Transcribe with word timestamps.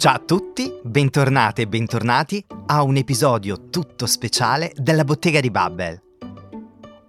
Ciao 0.00 0.14
a 0.14 0.18
tutti, 0.18 0.72
bentornate 0.82 1.60
e 1.60 1.68
bentornati 1.68 2.42
a 2.68 2.82
un 2.82 2.96
episodio 2.96 3.68
tutto 3.68 4.06
speciale 4.06 4.72
della 4.74 5.04
Bottega 5.04 5.40
di 5.40 5.50
Babbel. 5.50 6.02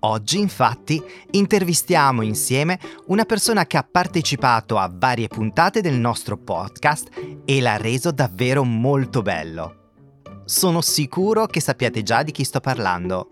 Oggi 0.01 0.39
infatti 0.39 1.01
intervistiamo 1.31 2.21
insieme 2.21 2.77
una 3.05 3.23
persona 3.23 3.65
che 3.65 3.77
ha 3.77 3.87
partecipato 3.89 4.77
a 4.77 4.91
varie 4.93 5.29
puntate 5.29 5.79
del 5.79 5.93
nostro 5.93 6.35
podcast 6.35 7.07
e 7.45 7.61
l'ha 7.61 7.77
reso 7.77 8.11
davvero 8.11 8.65
molto 8.65 9.21
bello. 9.21 9.93
Sono 10.43 10.81
sicuro 10.81 11.45
che 11.45 11.61
sappiate 11.61 12.03
già 12.03 12.23
di 12.23 12.33
chi 12.33 12.43
sto 12.43 12.59
parlando. 12.59 13.31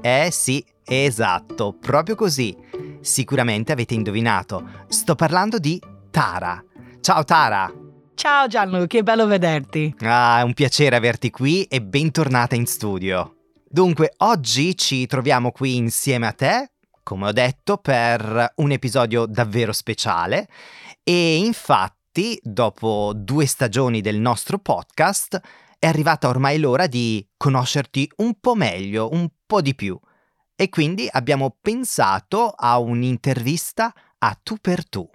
Eh 0.00 0.30
sì, 0.32 0.66
esatto, 0.82 1.76
proprio 1.78 2.16
così. 2.16 2.56
Sicuramente 3.02 3.70
avete 3.70 3.94
indovinato. 3.94 4.68
Sto 4.88 5.14
parlando 5.14 5.60
di 5.60 5.80
Tara. 6.10 6.60
Ciao 7.00 7.22
Tara! 7.22 7.77
Ciao 8.18 8.48
Gianluca, 8.48 8.88
che 8.88 9.04
bello 9.04 9.28
vederti. 9.28 9.94
Ah, 10.00 10.40
è 10.40 10.42
un 10.42 10.52
piacere 10.52 10.96
averti 10.96 11.30
qui 11.30 11.62
e 11.66 11.80
bentornata 11.80 12.56
in 12.56 12.66
studio. 12.66 13.36
Dunque, 13.64 14.12
oggi 14.16 14.76
ci 14.76 15.06
troviamo 15.06 15.52
qui 15.52 15.76
insieme 15.76 16.26
a 16.26 16.32
te, 16.32 16.72
come 17.04 17.28
ho 17.28 17.32
detto, 17.32 17.76
per 17.76 18.54
un 18.56 18.72
episodio 18.72 19.24
davvero 19.24 19.72
speciale 19.72 20.48
e 21.04 21.36
infatti, 21.36 22.36
dopo 22.42 23.12
due 23.14 23.46
stagioni 23.46 24.00
del 24.00 24.18
nostro 24.18 24.58
podcast, 24.58 25.40
è 25.78 25.86
arrivata 25.86 26.26
ormai 26.26 26.58
l'ora 26.58 26.88
di 26.88 27.24
conoscerti 27.36 28.10
un 28.16 28.34
po' 28.40 28.56
meglio, 28.56 29.10
un 29.12 29.28
po' 29.46 29.60
di 29.60 29.76
più. 29.76 29.96
E 30.56 30.68
quindi 30.70 31.08
abbiamo 31.08 31.56
pensato 31.62 32.48
a 32.48 32.80
un'intervista 32.80 33.94
a 34.18 34.36
tu 34.42 34.56
per 34.60 34.88
tu. 34.88 35.08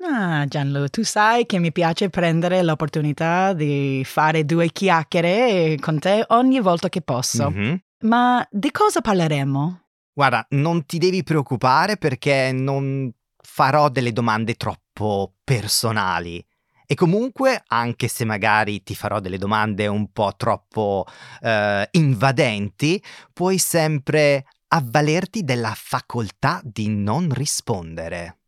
Ah, 0.00 0.44
Gianlu, 0.46 0.88
tu 0.88 1.02
sai 1.02 1.46
che 1.46 1.58
mi 1.58 1.72
piace 1.72 2.10
prendere 2.10 2.62
l'opportunità 2.62 3.52
di 3.52 4.02
fare 4.04 4.44
due 4.44 4.68
chiacchiere 4.70 5.76
con 5.80 5.98
te 5.98 6.24
ogni 6.28 6.60
volta 6.60 6.88
che 6.88 7.00
posso. 7.00 7.50
Mhm. 7.50 7.82
Ma 8.00 8.46
di 8.50 8.70
cosa 8.70 9.00
parleremo? 9.00 9.80
Guarda, 10.12 10.46
non 10.50 10.84
ti 10.84 10.98
devi 10.98 11.22
preoccupare 11.22 11.96
perché 11.96 12.52
non 12.52 13.10
farò 13.36 13.88
delle 13.88 14.12
domande 14.12 14.54
troppo 14.54 15.36
personali. 15.42 16.44
E 16.86 16.94
comunque, 16.94 17.62
anche 17.68 18.08
se 18.08 18.24
magari 18.26 18.82
ti 18.82 18.94
farò 18.94 19.20
delle 19.20 19.38
domande 19.38 19.86
un 19.86 20.12
po' 20.12 20.34
troppo 20.36 21.06
eh, 21.40 21.88
invadenti, 21.92 23.02
puoi 23.32 23.58
sempre 23.58 24.44
avvalerti 24.68 25.44
della 25.44 25.72
facoltà 25.74 26.60
di 26.62 26.88
non 26.88 27.32
rispondere. 27.32 28.40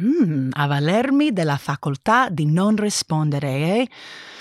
Hmm, 0.00 0.50
avvalermi 0.52 1.32
della 1.32 1.56
facoltà 1.56 2.28
di 2.28 2.46
non 2.46 2.76
rispondere, 2.76 3.48
eh? 3.48 3.88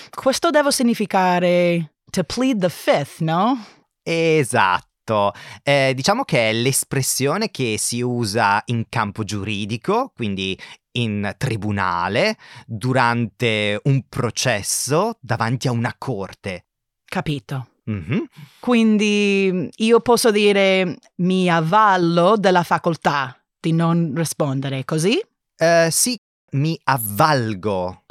Questo 0.09 0.49
deve 0.49 0.71
significare 0.71 1.93
to 2.09 2.23
plead 2.23 2.59
the 2.59 2.69
fifth, 2.69 3.19
no? 3.19 3.65
Esatto. 4.03 5.33
Eh, 5.63 5.93
diciamo 5.95 6.23
che 6.23 6.49
è 6.49 6.53
l'espressione 6.53 7.49
che 7.49 7.75
si 7.77 8.01
usa 8.01 8.61
in 8.65 8.85
campo 8.87 9.23
giuridico, 9.23 10.11
quindi 10.15 10.57
in 10.93 11.33
tribunale, 11.37 12.37
durante 12.65 13.79
un 13.85 14.03
processo 14.07 15.17
davanti 15.19 15.67
a 15.67 15.71
una 15.71 15.95
corte. 15.97 16.65
Capito. 17.05 17.67
Mhm. 17.85 18.25
Quindi 18.59 19.69
io 19.75 19.99
posso 20.01 20.31
dire 20.31 20.97
mi 21.17 21.49
avvallo 21.49 22.37
della 22.37 22.63
facoltà 22.63 23.35
di 23.59 23.73
non 23.73 24.13
rispondere, 24.15 24.85
così? 24.85 25.19
Eh, 25.63 25.89
sì, 25.91 26.17
mi 26.53 26.75
avvalgo. 26.85 28.05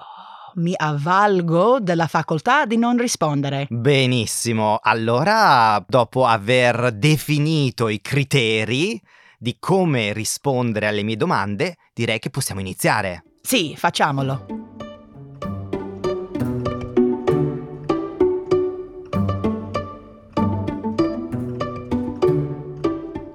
Mi 0.55 0.72
avvalgo 0.77 1.81
della 1.81 2.06
facoltà 2.06 2.65
di 2.65 2.77
non 2.77 2.97
rispondere. 2.97 3.66
Benissimo, 3.69 4.78
allora 4.81 5.84
dopo 5.84 6.27
aver 6.27 6.93
definito 6.93 7.89
i 7.89 8.00
criteri 8.00 9.00
di 9.37 9.56
come 9.59 10.12
rispondere 10.12 10.87
alle 10.87 11.03
mie 11.03 11.16
domande, 11.16 11.75
direi 11.93 12.21
che 12.21 12.31
possiamo 12.31 12.60
iniziare. 12.60 13.25
Sì, 13.43 13.75
facciamolo. 13.77 14.59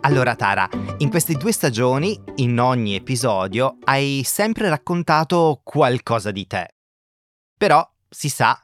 Allora 0.05 0.35
Tara, 0.35 0.69
in 0.99 1.09
queste 1.09 1.33
due 1.33 1.51
stagioni, 1.51 2.15
in 2.35 2.59
ogni 2.59 2.93
episodio, 2.93 3.79
hai 3.85 4.21
sempre 4.23 4.69
raccontato 4.69 5.61
qualcosa 5.63 6.29
di 6.29 6.45
te. 6.45 6.67
Però, 7.57 7.83
si 8.07 8.29
sa, 8.29 8.63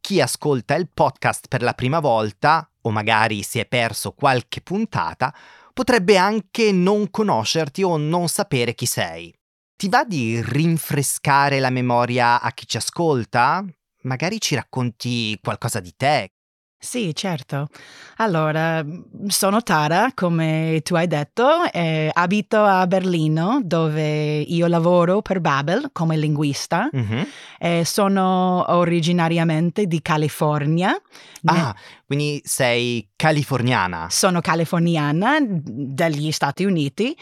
chi 0.00 0.22
ascolta 0.22 0.74
il 0.76 0.88
podcast 0.88 1.48
per 1.48 1.60
la 1.60 1.74
prima 1.74 2.00
volta, 2.00 2.66
o 2.80 2.90
magari 2.90 3.42
si 3.42 3.58
è 3.58 3.66
perso 3.66 4.12
qualche 4.12 4.62
puntata, 4.62 5.34
potrebbe 5.74 6.16
anche 6.16 6.72
non 6.72 7.10
conoscerti 7.10 7.82
o 7.82 7.98
non 7.98 8.28
sapere 8.28 8.74
chi 8.74 8.86
sei. 8.86 9.30
Ti 9.76 9.90
va 9.90 10.04
di 10.04 10.40
rinfrescare 10.42 11.60
la 11.60 11.68
memoria 11.68 12.40
a 12.40 12.50
chi 12.52 12.66
ci 12.66 12.78
ascolta? 12.78 13.62
Magari 14.04 14.40
ci 14.40 14.54
racconti 14.54 15.38
qualcosa 15.42 15.80
di 15.80 15.92
te. 15.94 16.30
Sì, 16.84 17.14
certo. 17.14 17.68
Allora, 18.16 18.84
sono 19.28 19.62
Tara, 19.62 20.10
come 20.14 20.80
tu 20.82 20.96
hai 20.96 21.06
detto, 21.06 21.70
e 21.70 22.10
abito 22.12 22.60
a 22.60 22.88
Berlino, 22.88 23.60
dove 23.62 24.40
io 24.40 24.66
lavoro 24.66 25.22
per 25.22 25.40
Babel 25.40 25.90
come 25.92 26.16
linguista. 26.16 26.88
Mhm. 26.90 27.26
E 27.60 27.84
sono 27.84 28.64
originariamente 28.72 29.86
di 29.86 30.02
California. 30.02 30.90
Ne- 31.42 31.52
Ah, 31.52 31.74
quindi 32.04 32.40
sei 32.44 33.08
californiana. 33.14 34.08
Sono 34.10 34.40
californiana 34.40 35.36
degli 35.40 36.32
Stati 36.32 36.64
Uniti, 36.64 37.16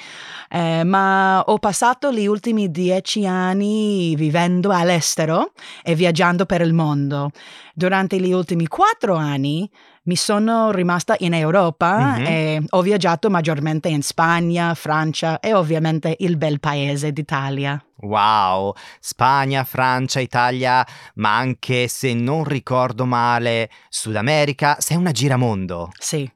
eh, 0.48 0.84
ma 0.84 1.42
ho 1.42 1.58
passato 1.58 2.10
gli 2.12 2.26
ultimi 2.26 2.70
dieci 2.70 3.26
anni 3.26 4.14
vivendo 4.16 4.70
all'estero 4.70 5.52
e 5.82 5.94
viaggiando 5.94 6.46
per 6.46 6.62
il 6.62 6.72
mondo. 6.72 7.30
Durante 7.74 8.18
gli 8.20 8.32
ultimi 8.32 8.66
quattro 8.66 9.14
anni 9.14 9.70
mi 10.04 10.16
sono 10.16 10.70
rimasta 10.70 11.14
in 11.18 11.34
Europa 11.34 12.16
Mhm. 12.16 12.26
e 12.26 12.62
ho 12.68 12.82
viaggiato 12.82 13.30
maggiormente 13.30 13.88
in 13.88 14.02
Spagna, 14.02 14.74
Francia 14.74 15.38
e 15.40 15.54
ovviamente 15.54 16.16
il 16.20 16.36
bel 16.36 16.58
paese 16.58 17.12
d'Italia. 17.12 17.82
Wow, 18.02 18.72
Spagna, 18.98 19.62
Francia, 19.64 20.20
Italia, 20.20 20.86
ma 21.16 21.36
anche 21.36 21.86
se 21.86 22.14
non 22.14 22.44
ricordo 22.44 23.04
male, 23.04 23.70
Sud 23.90 24.16
America, 24.16 24.76
sei 24.80 24.96
una 24.96 25.12
giramondo. 25.12 25.90
Sì. 25.98 26.30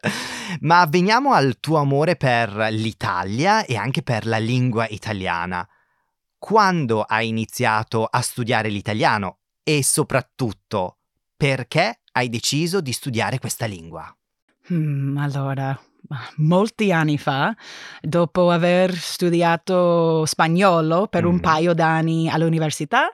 Ma 0.60 0.86
veniamo 0.86 1.32
al 1.32 1.58
tuo 1.58 1.78
amore 1.78 2.16
per 2.16 2.68
l'Italia 2.70 3.64
e 3.64 3.76
anche 3.76 4.02
per 4.02 4.26
la 4.26 4.38
lingua 4.38 4.86
italiana. 4.88 5.66
Quando 6.38 7.02
hai 7.02 7.28
iniziato 7.28 8.04
a 8.04 8.20
studiare 8.20 8.68
l'italiano 8.68 9.37
e 9.68 9.84
soprattutto 9.84 10.96
perché 11.36 12.00
hai 12.12 12.30
deciso 12.30 12.80
di 12.80 12.90
studiare 12.90 13.38
questa 13.38 13.66
lingua? 13.66 14.10
Mm, 14.72 15.18
allora, 15.18 15.78
molti 16.36 16.92
anni 16.92 17.18
fa, 17.18 17.54
dopo 18.00 18.50
aver 18.50 18.94
studiato 18.94 20.24
spagnolo 20.26 21.06
per 21.08 21.24
un 21.24 21.34
Mm. 21.36 21.40
paio 21.40 21.74
d'anni 21.74 22.28
all'università, 22.28 23.10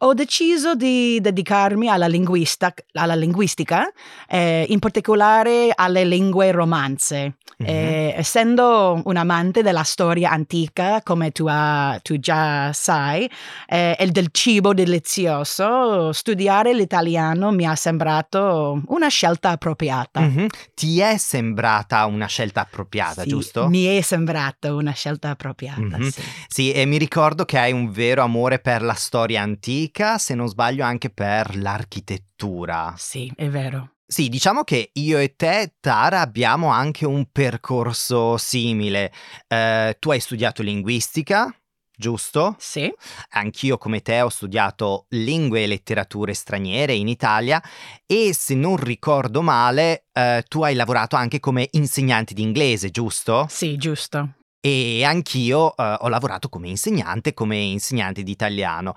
ho 0.00 0.12
deciso 0.12 0.74
di 0.74 1.18
dedicarmi 1.22 1.88
alla, 1.88 2.06
linguista- 2.06 2.72
alla 2.94 3.14
linguistica, 3.14 3.90
eh, 4.28 4.66
in 4.68 4.78
particolare 4.78 5.72
alle 5.74 6.04
lingue 6.04 6.50
romanze. 6.52 7.36
Mhm. 7.58 7.66
Eh, 7.66 8.14
essendo 8.14 9.00
un 9.02 9.16
amante 9.16 9.62
della 9.62 9.82
storia 9.84 10.30
antica, 10.30 11.00
come 11.02 11.30
tu, 11.30 11.46
ha- 11.48 11.98
tu 12.02 12.18
già 12.18 12.70
sai, 12.74 13.30
eh, 13.66 13.96
e 13.98 14.06
del 14.08 14.28
cibo 14.30 14.74
delizioso, 14.74 16.12
studiare 16.12 16.74
l'italiano 16.74 17.50
mi 17.52 17.64
ha 17.66 17.74
sembrato 17.74 18.82
una 18.88 19.08
scelta 19.08 19.50
appropriata. 19.50 20.20
Mhm. 20.20 20.46
Ti 20.74 21.00
è 21.00 21.16
sembrata 21.16 22.04
una 22.06 22.15
scelta 22.24 22.62
appropriata, 22.62 23.20
Sì, 23.22 23.28
giusto? 23.28 23.68
Mi 23.68 23.84
è 23.84 24.00
sembrata 24.00 24.72
una 24.72 24.92
scelta 24.92 25.28
appropriata, 25.28 25.80
Mhm. 25.98 26.08
sì. 26.08 26.22
Sì, 26.48 26.72
e 26.72 26.86
mi 26.86 26.96
ricordo 26.96 27.44
che 27.44 27.58
hai 27.58 27.72
un 27.72 27.90
vero 27.90 28.22
amore 28.22 28.60
per 28.60 28.80
la 28.80 28.94
storia 28.94 29.42
antica, 29.42 30.16
se 30.16 30.34
non 30.34 30.48
sbaglio 30.48 30.82
anche 30.84 31.10
per 31.10 31.54
l'architettura. 31.56 32.94
Sì, 32.96 33.30
è 33.36 33.48
vero. 33.48 33.90
Sì, 34.08 34.28
diciamo 34.28 34.62
che 34.62 34.90
io 34.94 35.18
e 35.18 35.34
te, 35.34 35.74
Tara, 35.80 36.20
abbiamo 36.20 36.68
anche 36.68 37.04
un 37.04 37.26
percorso 37.32 38.36
simile. 38.36 39.12
Eh, 39.48 39.96
tu 39.98 40.10
hai 40.10 40.20
studiato 40.20 40.62
linguistica, 40.62 41.52
giusto? 41.96 42.54
Sì, 42.58 42.92
Anch'io 43.30 43.78
come 43.78 44.02
te 44.02 44.20
ho 44.20 44.28
studiato 44.28 45.06
lingue 45.10 45.62
e 45.62 45.66
letterature 45.66 46.34
straniere 46.34 46.94
in 46.94 47.08
Italia 47.08 47.62
e 48.06 48.32
se 48.34 48.54
non 48.54 48.76
ricordo 48.76 49.42
male, 49.42 50.04
eh, 50.12 50.44
tu 50.46 50.62
hai 50.62 50.74
lavorato 50.74 51.16
anche 51.16 51.40
come 51.40 51.68
insegnante 51.72 52.34
di 52.34 52.42
inglese, 52.42 52.90
giusto? 52.90 53.46
sì, 53.48 53.76
giusto. 53.76 54.34
e 54.60 55.04
anch'io 55.04 55.76
eh, 55.76 55.96
ho 56.00 56.08
lavorato 56.08 56.48
come 56.48 56.68
insegnante, 56.68 57.34
come 57.34 57.56
insegnante 57.56 58.22
di 58.22 58.32
italiano. 58.32 58.94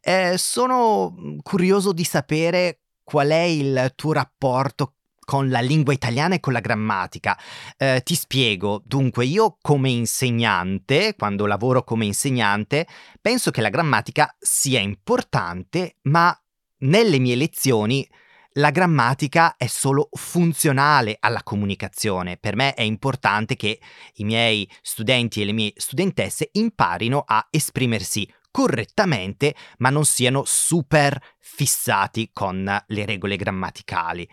Eh, 0.00 0.34
sono 0.38 1.10
mm, 1.10 1.38
curioso 1.42 1.92
di 1.92 2.04
sapere 2.04 2.80
qual 3.02 3.28
è 3.28 3.42
il 3.42 3.92
tuo 3.96 4.12
rapporto 4.12 4.97
con 5.28 5.50
la 5.50 5.60
lingua 5.60 5.92
italiana 5.92 6.36
e 6.36 6.40
con 6.40 6.54
la 6.54 6.60
grammatica. 6.60 7.38
Eh, 7.76 8.00
ti 8.02 8.14
spiego, 8.14 8.80
dunque 8.86 9.26
io 9.26 9.58
come 9.60 9.90
insegnante, 9.90 11.16
quando 11.18 11.44
lavoro 11.44 11.84
come 11.84 12.06
insegnante, 12.06 12.86
penso 13.20 13.50
che 13.50 13.60
la 13.60 13.68
grammatica 13.68 14.34
sia 14.38 14.80
importante, 14.80 15.96
ma 16.04 16.34
nelle 16.78 17.18
mie 17.18 17.36
lezioni 17.36 18.08
la 18.52 18.70
grammatica 18.70 19.56
è 19.58 19.66
solo 19.66 20.08
funzionale 20.12 21.18
alla 21.20 21.42
comunicazione. 21.42 22.38
Per 22.38 22.56
me 22.56 22.72
è 22.72 22.80
importante 22.80 23.54
che 23.54 23.78
i 24.14 24.24
miei 24.24 24.66
studenti 24.80 25.42
e 25.42 25.44
le 25.44 25.52
mie 25.52 25.72
studentesse 25.76 26.48
imparino 26.52 27.22
a 27.26 27.46
esprimersi 27.50 28.26
correttamente, 28.50 29.54
ma 29.80 29.90
non 29.90 30.06
siano 30.06 30.44
super 30.46 31.22
fissati 31.38 32.30
con 32.32 32.64
le 32.86 33.04
regole 33.04 33.36
grammaticali. 33.36 34.26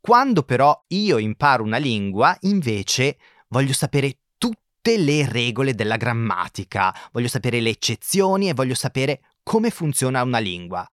Quando 0.00 0.42
però 0.42 0.84
io 0.88 1.18
imparo 1.18 1.62
una 1.64 1.76
lingua, 1.76 2.36
invece, 2.42 3.18
voglio 3.48 3.72
sapere 3.72 4.18
tutte 4.38 4.96
le 4.96 5.28
regole 5.30 5.74
della 5.74 5.96
grammatica, 5.96 6.94
voglio 7.12 7.28
sapere 7.28 7.60
le 7.60 7.70
eccezioni 7.70 8.48
e 8.48 8.54
voglio 8.54 8.74
sapere 8.74 9.20
come 9.42 9.70
funziona 9.70 10.22
una 10.22 10.38
lingua. 10.38 10.88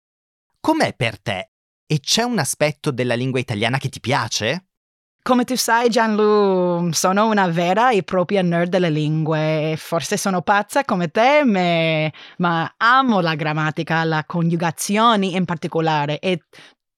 Com'è 0.60 0.94
per 0.94 1.20
te? 1.20 1.50
E 1.86 2.00
c'è 2.00 2.22
un 2.22 2.38
aspetto 2.38 2.90
della 2.90 3.14
lingua 3.14 3.38
italiana 3.38 3.78
che 3.78 3.88
ti 3.88 4.00
piace? 4.00 4.66
Come 5.22 5.44
tu 5.44 5.56
sai, 5.56 5.88
Gianlu, 5.88 6.92
sono 6.92 7.26
una 7.26 7.48
vera 7.48 7.90
e 7.90 8.04
propria 8.04 8.42
nerd 8.42 8.70
delle 8.70 8.90
lingue. 8.90 9.74
Forse 9.76 10.16
sono 10.16 10.40
pazza 10.42 10.84
come 10.84 11.10
te, 11.10 11.42
ma 12.38 12.74
amo 12.76 13.20
la 13.20 13.34
grammatica, 13.34 14.04
la 14.04 14.24
coniugazione 14.24 15.26
in 15.26 15.44
particolare 15.44 16.20
e 16.20 16.42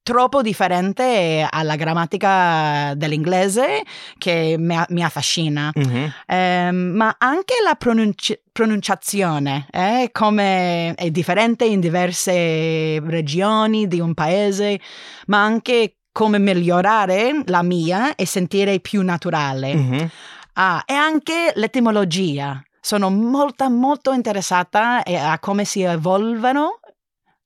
troppo 0.08 0.40
differente 0.40 1.46
alla 1.46 1.76
grammatica 1.76 2.94
dell'inglese 2.96 3.82
che 4.16 4.56
mi, 4.58 4.74
mi 4.88 5.04
affascina, 5.04 5.70
mm-hmm. 5.78 6.06
eh, 6.26 6.70
ma 6.72 7.14
anche 7.18 7.56
la 7.62 7.74
pronunci- 7.74 8.40
pronunciazione 8.50 9.66
eh, 9.70 10.08
come 10.10 10.94
è 10.94 11.10
differente 11.10 11.66
in 11.66 11.80
diverse 11.80 12.98
regioni 13.00 13.86
di 13.86 14.00
un 14.00 14.14
paese, 14.14 14.80
ma 15.26 15.42
anche 15.42 15.96
come 16.10 16.38
migliorare 16.38 17.42
la 17.44 17.62
mia 17.62 18.14
e 18.14 18.24
sentire 18.24 18.80
più 18.80 19.02
naturale. 19.02 19.74
Mm-hmm. 19.74 20.06
Ah, 20.54 20.82
e 20.86 20.94
anche 20.94 21.52
l'etimologia. 21.54 22.62
Sono 22.80 23.10
molto, 23.10 23.68
molto 23.68 24.12
interessata 24.12 25.04
a 25.04 25.38
come 25.38 25.66
si 25.66 25.82
evolvono 25.82 26.80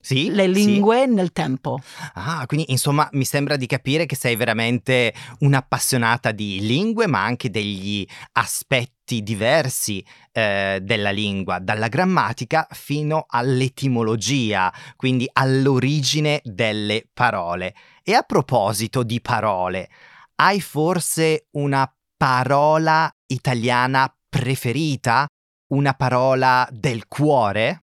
sì, 0.02 0.31
le 0.32 0.49
lingue 0.49 1.04
sì. 1.04 1.14
nel 1.14 1.31
tempo. 1.31 1.81
Ah, 2.14 2.44
quindi 2.46 2.72
insomma 2.72 3.08
mi 3.12 3.25
sembra 3.25 3.54
di 3.54 3.66
capire 3.66 4.04
che 4.04 4.16
sei 4.16 4.34
veramente 4.34 5.14
un'appassionata 5.38 6.32
di 6.32 6.58
lingue, 6.60 7.06
ma 7.06 7.22
anche 7.22 7.50
degli 7.50 8.04
aspetti 8.32 9.22
diversi 9.22 10.04
eh, 10.32 10.81
della 10.82 11.10
lingua, 11.10 11.60
dalla 11.60 11.87
grammatica 11.87 12.66
fino 12.72 13.26
all'etimologia, 13.28 14.72
quindi 14.96 15.28
all'origine 15.32 16.40
delle 16.43 17.06
parole. 17.12 17.72
E 18.02 18.14
a 18.14 18.22
proposito 18.22 19.05
di 19.05 19.20
parole, 19.20 19.88
hai 20.37 20.60
forse 20.60 21.46
una 21.52 21.88
parola 22.16 23.08
italiana 23.26 24.12
preferita? 24.28 25.28
Una 25.69 25.94
parola 25.94 26.69
del 26.72 27.06
cuore? 27.06 27.84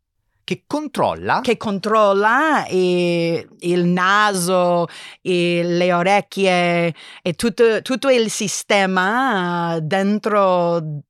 Che 0.45 0.63
controlla? 0.67 1.41
Che 1.41 1.57
controlla 1.57 2.65
e, 2.65 3.47
il 3.59 3.85
naso, 3.85 4.88
e 5.21 5.61
le 5.63 5.91
orecchie 5.91 6.94
e 7.21 7.33
tutto, 7.33 7.81
tutto 7.81 8.09
il 8.09 8.29
sistema 8.29 9.79
dentro 9.81 11.01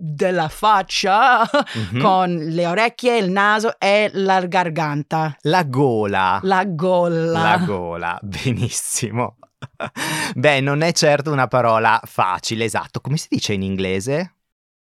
della 0.00 0.48
faccia 0.48 1.42
mm-hmm. 1.42 2.00
con 2.00 2.34
le 2.34 2.66
orecchie, 2.66 3.18
il 3.18 3.30
naso 3.30 3.78
e 3.78 4.10
la 4.14 4.40
garganta. 4.46 5.36
La 5.42 5.64
gola. 5.64 6.40
La 6.42 6.64
gola. 6.64 7.42
La 7.42 7.58
gola, 7.58 8.18
benissimo. 8.22 9.36
Beh, 10.34 10.60
non 10.60 10.80
è 10.80 10.92
certo 10.92 11.30
una 11.30 11.46
parola 11.46 12.00
facile, 12.04 12.64
esatto. 12.64 13.00
Come 13.00 13.18
si 13.18 13.26
dice 13.28 13.52
in 13.52 13.62
inglese? 13.62 14.36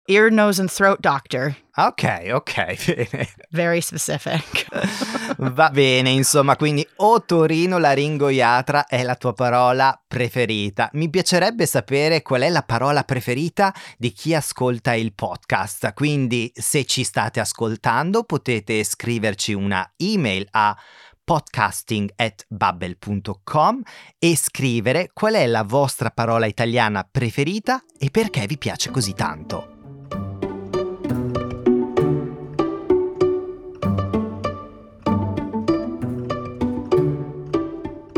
Ear, 0.08 0.32
nose 0.32 0.60
and 0.60 0.70
throat 0.70 1.00
doctor. 1.00 1.56
Ok, 1.76 2.32
ok, 2.34 2.86
bene. 2.86 3.30
Very 3.52 3.82
specific. 3.82 4.66
Va 5.38 5.70
bene, 5.70 6.10
insomma, 6.10 6.56
quindi 6.56 6.86
otorino 6.98 7.78
laringoiatra 7.78 8.88
è 8.88 9.04
la 9.04 9.16
tua 9.16 9.34
parola 9.34 9.98
preferita. 10.08 10.90
Mi 10.94 11.10
piacerebbe 11.10 11.68
sapere 11.68 12.24
qual 12.24 12.42
è 12.42 12.50
la 12.50 12.64
parola 12.64 13.04
preferita 13.04 13.74
di 13.98 14.12
chi 14.12 14.34
ascolta 14.34 14.96
il 14.96 15.14
podcast. 15.14 15.94
Quindi, 15.94 16.52
se 16.54 16.86
ci 16.86 17.04
state 17.04 17.40
ascoltando, 17.40 18.24
potete 18.24 18.84
scriverci 18.84 19.54
una 19.54 19.88
email 19.98 20.48
a 20.50 20.76
podcasting 21.24 22.12
at 22.16 22.44
bubble.com 22.50 23.82
e 24.18 24.36
scrivere 24.36 25.12
qual 25.14 25.36
è 25.36 25.46
la 25.46 25.64
vostra 25.64 26.10
parola 26.10 26.48
italiana 26.48 27.08
preferita 27.10 27.82
e 28.00 28.10
perché 28.10 28.48
vi 28.48 28.58
piace 28.58 28.90
così 28.90 29.14
tanto. 29.14 29.81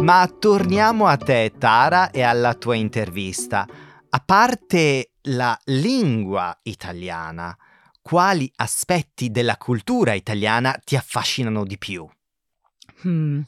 Ma 0.03 0.27
torniamo 0.27 1.07
a 1.07 1.15
te, 1.15 1.53
Tara, 1.57 2.11
e 2.11 2.23
alla 2.23 2.55
tua 2.55 2.75
intervista. 2.75 3.65
A 4.09 4.19
parte 4.19 5.11
la 5.21 5.57
lingua 5.63 6.59
italiana, 6.63 7.57
quali 8.01 8.51
aspetti 8.57 9.31
della 9.31 9.55
cultura 9.55 10.11
italiana 10.11 10.77
ti 10.83 10.97
affascinano 10.97 11.63
di 11.63 11.77
più? 11.77 12.05
Hmm. 13.03 13.43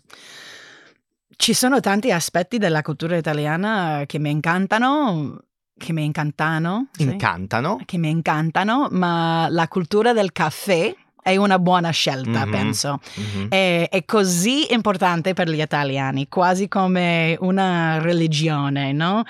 Ci 1.36 1.54
sono 1.54 1.82
tanti 1.82 2.10
aspetti 2.14 2.58
della 2.58 2.82
cultura 2.82 3.18
italiana 3.18 4.04
che 4.06 4.18
mi 4.18 4.32
incantano, 4.32 5.42
che 5.78 5.92
mi 5.92 6.06
incantano. 6.06 6.88
Incantano? 7.00 7.76
Sì, 7.80 7.86
che 7.86 7.98
mi 7.98 8.10
incantano, 8.10 8.88
ma 8.92 9.50
la 9.50 9.68
cultura 9.68 10.14
del 10.14 10.32
caffè 10.32 10.96
è 11.26 11.38
una 11.38 11.58
buona 11.58 11.90
scelta, 11.90 12.46
mm-hmm. 12.46 12.52
penso. 12.52 13.00
Mm-hmm. 13.20 13.48
È, 13.50 13.90
è, 13.90 14.06
così 14.06 14.72
importante 14.72 15.34
per 15.34 15.50
gli 15.50 15.60
italiani, 15.60 16.28
quasi 16.28 16.68
come 16.68 17.36
una 17.40 18.00
religione, 18.00 18.92
no? 18.92 19.24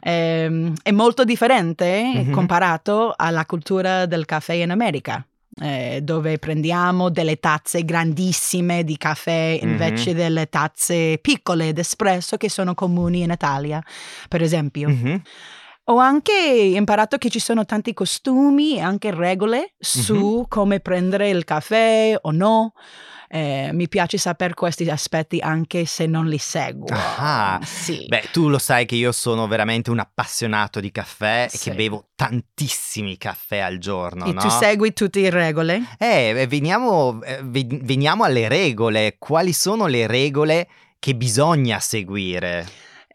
È, 0.00 0.08
ehm, 0.08 0.72
è 0.82 0.90
molto 0.90 1.22
differente 1.24 2.02
mm-hmm. 2.02 2.32
comparato 2.32 3.12
alla 3.14 3.44
cultura 3.44 4.06
del 4.06 4.24
caffè 4.24 4.54
in 4.54 4.70
America. 4.70 5.22
Eh, 5.60 6.00
dove 6.02 6.38
prendiamo 6.38 7.10
delle 7.10 7.38
tazze 7.38 7.84
grandissime 7.84 8.82
di 8.82 8.96
caffè 8.96 9.56
invece 9.62 10.10
mm-hmm. 10.10 10.18
delle 10.18 10.48
tazze 10.48 11.18
piccole 11.20 11.72
d'espresso 11.72 12.36
che 12.38 12.48
sono 12.48 12.74
comuni 12.74 13.20
in 13.20 13.30
Italia, 13.30 13.84
per 14.28 14.40
esempio. 14.40 14.88
Mm-hmm. 14.88 15.16
Ho 15.88 15.98
anche 15.98 16.32
imparato 16.32 17.18
che 17.18 17.28
ci 17.28 17.38
sono 17.38 17.66
tanti 17.66 17.92
costumi 17.92 18.76
e 18.76 18.80
anche 18.80 19.10
regole 19.14 19.74
su 19.78 20.14
Mhm. 20.38 20.44
come 20.48 20.80
prendere 20.80 21.28
il 21.28 21.44
caffè 21.44 22.16
o 22.22 22.30
no. 22.30 22.72
Eh, 23.28 23.68
mi 23.72 23.86
piace 23.88 24.16
sapere 24.16 24.54
questi 24.54 24.88
aspetti 24.88 25.40
anche 25.40 25.84
se 25.84 26.06
non 26.06 26.26
li 26.26 26.38
seguo. 26.38 26.86
Ah, 26.90 27.60
sì. 27.64 28.06
Beh, 28.06 28.28
tu 28.32 28.48
lo 28.48 28.58
sai 28.58 28.86
che 28.86 28.94
io 28.94 29.12
sono 29.12 29.46
veramente 29.46 29.90
un 29.90 29.98
appassionato 29.98 30.80
di 30.80 30.90
caffè 30.90 31.48
e 31.52 31.56
Sì. 31.56 31.68
che 31.70 31.74
bevo 31.76 32.08
tantissimi 32.14 33.18
caffè 33.18 33.58
al 33.58 33.76
giorno, 33.78 34.24
e 34.26 34.32
no? 34.32 34.40
tu 34.40 34.48
segui 34.48 34.92
tutte 34.94 35.20
le 35.20 35.30
regole? 35.30 35.82
Eh, 35.98 36.28
eh, 36.28 36.46
veniamo, 36.46 37.20
eh, 37.24 37.40
ve- 37.42 37.66
veniamo 37.82 38.24
alle 38.24 38.48
regole. 38.48 39.16
Quali 39.18 39.52
sono 39.52 39.86
le 39.86 40.06
regole 40.06 40.68
che 40.98 41.14
bisogna 41.14 41.78
seguire? 41.80 42.66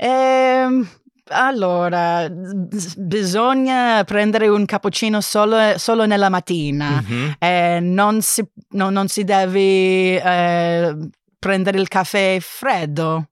Ehm, 0.02 0.88
allora, 1.30 2.26
s- 2.72 2.96
bisogna 2.98 4.04
prendere 4.04 4.48
un 4.48 4.66
cappuccino 4.66 5.22
solo, 5.22 5.78
solo 5.78 6.06
nella 6.06 6.30
mattina. 6.30 7.02
Mhm. 7.06 7.36
Eh, 7.40 7.80
non, 7.82 8.22
si, 8.22 8.44
no- 8.72 8.90
non 8.90 9.08
si 9.08 9.24
deve 9.24 10.22
eh, 10.22 10.98
prendere 11.38 11.80
il 11.80 11.88
caffè 11.88 12.38
freddo, 12.42 13.28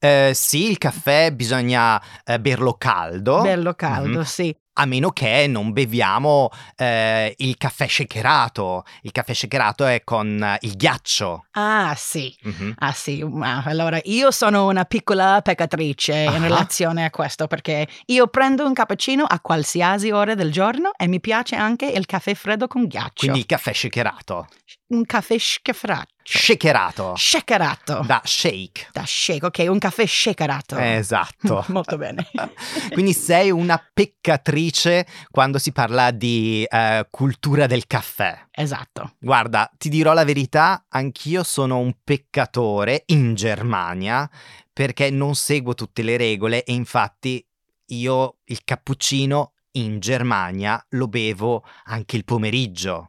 Eh, 0.00 0.30
sì, 0.32 0.70
il 0.70 0.78
caffè 0.78 1.32
bisogna 1.32 2.00
eh, 2.24 2.38
berlo 2.38 2.74
caldo, 2.74 3.40
bello 3.42 3.74
caldo, 3.74 4.18
Mhm. 4.18 4.22
sì. 4.24 4.56
A 4.80 4.84
meno 4.86 5.10
che 5.10 5.46
non 5.48 5.72
beviamo 5.72 6.50
eh, 6.76 7.34
il 7.38 7.56
caffè 7.56 7.88
shakerato. 7.88 8.84
Il 9.02 9.10
caffè 9.12 9.34
shakerato 9.34 9.84
è 9.84 10.02
con 10.04 10.40
eh, 10.42 10.56
il 10.60 10.76
ghiaccio. 10.76 11.46
Ah, 11.52 11.94
sì. 11.96 12.32
Mhm. 12.42 12.74
Ah 12.78 12.92
sì, 12.92 13.24
allora 13.64 13.98
io 14.04 14.30
sono 14.30 14.68
una 14.68 14.84
piccola 14.84 15.40
peccatrice 15.42 16.14
in 16.14 16.28
Ah. 16.28 16.38
relazione 16.38 17.04
a 17.04 17.10
questo 17.10 17.46
perché 17.48 17.86
io 18.06 18.28
prendo 18.28 18.64
un 18.64 18.72
cappuccino 18.72 19.24
a 19.24 19.40
qualsiasi 19.40 20.10
ora 20.10 20.34
del 20.34 20.52
giorno 20.52 20.92
e 20.96 21.08
mi 21.08 21.18
piace 21.20 21.56
anche 21.56 21.86
il 21.86 22.06
caffè 22.06 22.34
freddo 22.34 22.68
con 22.68 22.86
ghiaccio. 22.86 23.12
Quindi 23.16 23.40
il 23.40 23.46
caffè 23.46 23.72
shakerato. 23.72 24.46
Un 24.88 25.04
caffè 25.04 25.36
schifrato. 25.38 26.14
Shakerato. 26.22 27.14
Shakerato. 27.16 28.02
Da 28.06 28.20
shake. 28.24 28.88
Da 28.92 29.04
shake, 29.06 29.46
ok, 29.46 29.66
un 29.68 29.78
caffè 29.78 30.06
shakerato. 30.06 30.76
Esatto. 30.76 31.64
Molto 31.68 31.96
bene. 31.96 32.28
Quindi 32.92 33.12
sei 33.12 33.50
una 33.50 33.82
peccatrice 33.92 35.06
quando 35.30 35.58
si 35.58 35.72
parla 35.72 36.10
di 36.10 36.66
eh, 36.68 37.06
cultura 37.10 37.66
del 37.66 37.86
caffè. 37.86 38.46
Esatto. 38.50 39.14
Guarda, 39.18 39.70
ti 39.76 39.88
dirò 39.88 40.12
la 40.12 40.24
verità, 40.24 40.84
anch'io 40.88 41.42
sono 41.42 41.78
un 41.78 41.94
peccatore 42.04 43.04
in 43.06 43.34
Germania 43.34 44.28
perché 44.72 45.10
non 45.10 45.34
seguo 45.34 45.74
tutte 45.74 46.02
le 46.02 46.16
regole 46.16 46.62
e 46.64 46.72
infatti 46.72 47.44
io 47.86 48.36
il 48.44 48.60
cappuccino 48.64 49.54
in 49.72 49.98
Germania 49.98 50.84
lo 50.90 51.08
bevo 51.08 51.64
anche 51.84 52.16
il 52.16 52.24
pomeriggio. 52.24 53.08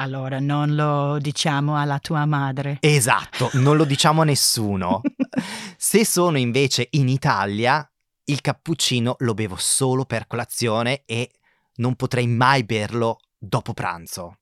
Allora 0.00 0.40
non 0.40 0.74
lo 0.74 1.18
diciamo 1.18 1.76
alla 1.76 1.98
tua 1.98 2.24
madre. 2.24 2.78
Esatto, 2.80 3.50
non 3.54 3.76
lo 3.76 3.84
diciamo 3.84 4.22
a 4.22 4.24
nessuno. 4.24 5.02
Se 5.76 6.06
sono 6.06 6.38
invece 6.38 6.88
in 6.92 7.08
Italia, 7.08 7.86
il 8.24 8.40
cappuccino 8.40 9.16
lo 9.18 9.34
bevo 9.34 9.56
solo 9.58 10.06
per 10.06 10.26
colazione 10.26 11.02
e 11.04 11.30
non 11.76 11.96
potrei 11.96 12.26
mai 12.26 12.64
berlo 12.64 13.18
dopo 13.36 13.74
pranzo. 13.74 14.38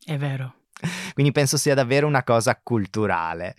È 0.00 0.16
vero. 0.16 0.54
Quindi 1.12 1.32
penso 1.32 1.56
sia 1.56 1.74
davvero 1.74 2.06
una 2.06 2.22
cosa 2.22 2.60
culturale. 2.62 3.56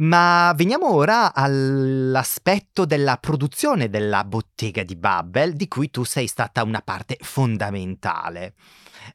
Ma 0.00 0.52
veniamo 0.56 0.94
ora 0.94 1.34
all'aspetto 1.34 2.86
della 2.86 3.18
produzione 3.18 3.90
della 3.90 4.24
bottega 4.24 4.82
di 4.82 4.96
Babbel, 4.96 5.52
di 5.52 5.68
cui 5.68 5.90
tu 5.90 6.04
sei 6.04 6.26
stata 6.26 6.62
una 6.62 6.80
parte 6.80 7.18
fondamentale. 7.20 8.54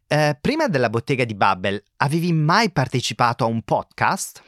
Eh, 0.08 0.38
prima 0.40 0.68
della 0.68 0.92
bottega 0.92 1.26
di 1.26 1.34
Babbel, 1.34 1.84
avevi 1.98 2.34
mai 2.34 2.70
partecipato 2.72 3.44
a 3.44 3.48
un 3.48 3.64
podcast? 3.64 4.44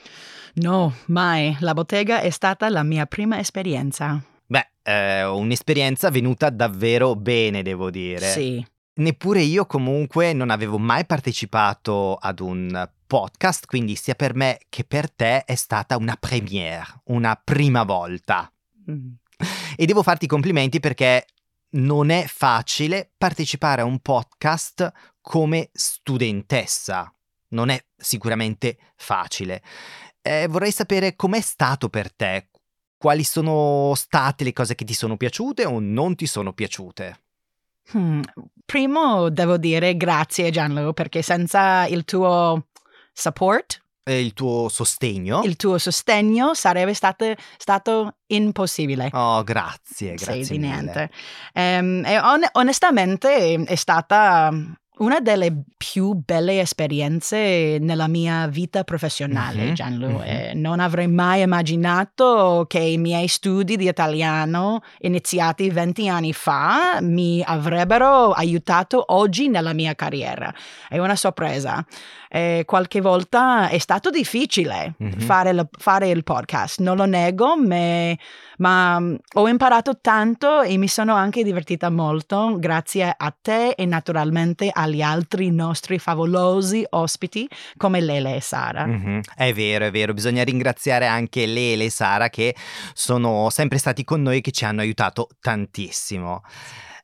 No, 0.56 0.94
mai. 1.08 1.58
La 1.62 1.74
bottega 1.74 2.22
è 2.22 2.29
stata 2.29 2.70
la 2.70 2.84
mia 2.84 3.08
prima 3.08 3.39
esperienza. 3.39 4.22
Beh, 4.46 4.70
eh, 4.84 5.25
un'esperienza 5.25 6.12
venuta 6.12 6.51
davvero 6.51 7.15
bene, 7.15 7.63
devo 7.63 7.89
dire. 7.89 8.29
Sì. 8.29 8.63
Neppure 9.00 9.41
io 9.41 9.65
comunque 9.65 10.34
non 10.34 10.51
avevo 10.51 10.77
mai 10.77 11.06
partecipato 11.06 12.13
ad 12.15 12.39
un 12.39 12.89
podcast, 13.07 13.65
quindi 13.65 13.95
sia 13.95 14.13
per 14.13 14.35
me 14.35 14.59
che 14.69 14.83
per 14.83 15.09
te 15.09 15.43
è 15.45 15.55
stata 15.55 15.97
una 15.97 16.17
premiere, 16.19 17.01
una 17.05 17.39
prima 17.41 17.83
volta. 17.83 18.51
Mm. 18.91 19.13
E 19.75 19.85
devo 19.85 20.03
farti 20.03 20.25
i 20.25 20.27
complimenti 20.27 20.79
perché 20.79 21.25
non 21.69 22.09
è 22.09 22.25
facile 22.27 23.09
partecipare 23.17 23.81
a 23.81 23.85
un 23.85 23.99
podcast 23.99 24.91
come 25.21 25.69
studentessa. 25.73 27.11
Non 27.49 27.69
è 27.69 27.83
sicuramente 27.95 28.77
facile. 28.95 29.61
Eh, 30.21 30.47
vorrei 30.47 30.71
sapere 30.71 31.15
com'è 31.15 31.41
stato 31.41 31.89
per 31.89 32.13
te. 32.13 32.49
Quali 32.97 33.23
sono 33.23 33.93
state 33.95 34.43
le 34.43 34.53
cose 34.53 34.75
che 34.75 34.85
ti 34.85 34.93
sono 34.93 35.17
piaciute 35.17 35.65
o 35.65 35.79
non 35.79 36.15
ti 36.15 36.25
sono 36.25 36.53
piaciute? 36.53 37.21
Hmm. 37.93 38.21
Primo 38.65 39.29
devo 39.29 39.57
dire 39.57 39.95
grazie 39.95 40.49
Gianlu 40.49 40.91
perché 40.91 41.21
senza 41.21 41.85
il 41.85 42.03
tuo 42.03 42.66
support, 43.21 43.81
il 44.07 44.33
tuo 44.33 44.69
sostegno? 44.69 45.41
il 45.43 45.55
tuo 45.57 45.77
sostegno 45.77 46.53
sarebbe 46.53 46.93
stato, 46.93 47.33
stato 47.57 48.15
impossibile. 48.27 49.09
Oh, 49.12 49.43
grazie, 49.43 50.13
grazie 50.13 50.43
Sì, 50.43 50.51
di 50.53 50.57
niente. 50.59 51.09
Ehm, 51.53 52.03
e 52.05 52.17
on- 52.19 52.47
onestamente 52.53 53.55
è 53.63 53.75
stata 53.75 54.50
una 55.00 55.19
delle 55.19 55.63
più 55.77 56.13
belle 56.13 56.59
esperienze 56.59 57.77
nella 57.79 58.07
mia 58.07 58.47
vita 58.47 58.83
professionale, 58.83 59.65
Mhm, 59.65 59.74
Gianlu. 59.74 60.09
mhm. 60.09 60.21
Eh, 60.24 60.51
non 60.55 60.79
avrei 60.79 61.07
mai 61.07 61.41
immaginato 61.41 62.65
che 62.67 62.79
i 62.79 62.97
miei 62.97 63.27
studi 63.27 63.75
di 63.77 63.88
italiano 63.88 64.81
iniziati 65.01 65.69
20 65.69 66.07
anni 66.09 66.33
fa 66.33 66.97
mi 67.01 67.43
avrebbero 67.45 68.31
aiutato 68.31 69.03
oggi 69.13 69.50
nella 69.50 69.74
mia 69.74 69.93
carriera. 69.95 70.51
È 70.89 70.97
una 70.97 71.15
sorpresa. 71.15 71.86
E 72.29 72.63
qualche 72.65 73.00
volta 73.01 73.69
è 73.69 73.77
stato 73.77 74.10
difficile 74.10 74.93
Mhm. 74.98 75.19
fare, 75.19 75.50
il- 75.51 75.69
fare 75.77 76.10
il 76.10 76.24
podcast, 76.24 76.79
non 76.79 76.98
lo 76.98 77.05
nego, 77.05 77.55
me- 77.57 78.17
ma 78.57 79.00
mm, 79.00 79.15
ho 79.36 79.48
imparato 79.48 80.00
tanto 80.01 80.62
e 80.62 80.77
mi 80.77 80.88
sono 80.88 81.13
anche 81.15 81.43
divertita 81.43 81.89
molto 81.89 82.55
grazie 82.60 83.13
a 83.15 83.34
te 83.39 83.69
e 83.72 83.86
naturalmente 83.86 84.69
agli 84.74 85.01
altri 85.01 85.51
nostri 85.51 86.00
favolosi 86.00 86.86
ospiti 86.89 87.48
come 87.77 88.01
Lele 88.01 88.36
e 88.36 88.41
Sara. 88.41 88.86
Mhm, 88.86 89.22
È 89.36 89.53
vero, 89.53 89.86
è 89.86 89.91
vero, 89.91 90.13
bisogna 90.13 90.43
ringraziare 90.43 91.05
anche 91.07 91.46
Lele 91.46 91.86
e 91.86 91.89
Sara 91.89 92.29
che 92.29 92.55
sono 92.93 93.50
sempre 93.50 93.77
stati 93.77 94.03
con 94.03 94.22
noi 94.22 94.38
e 94.38 94.41
che 94.41 94.51
ci 94.51 94.65
hanno 94.65 94.81
aiutato 94.81 95.27
tantissimo. 95.39 96.41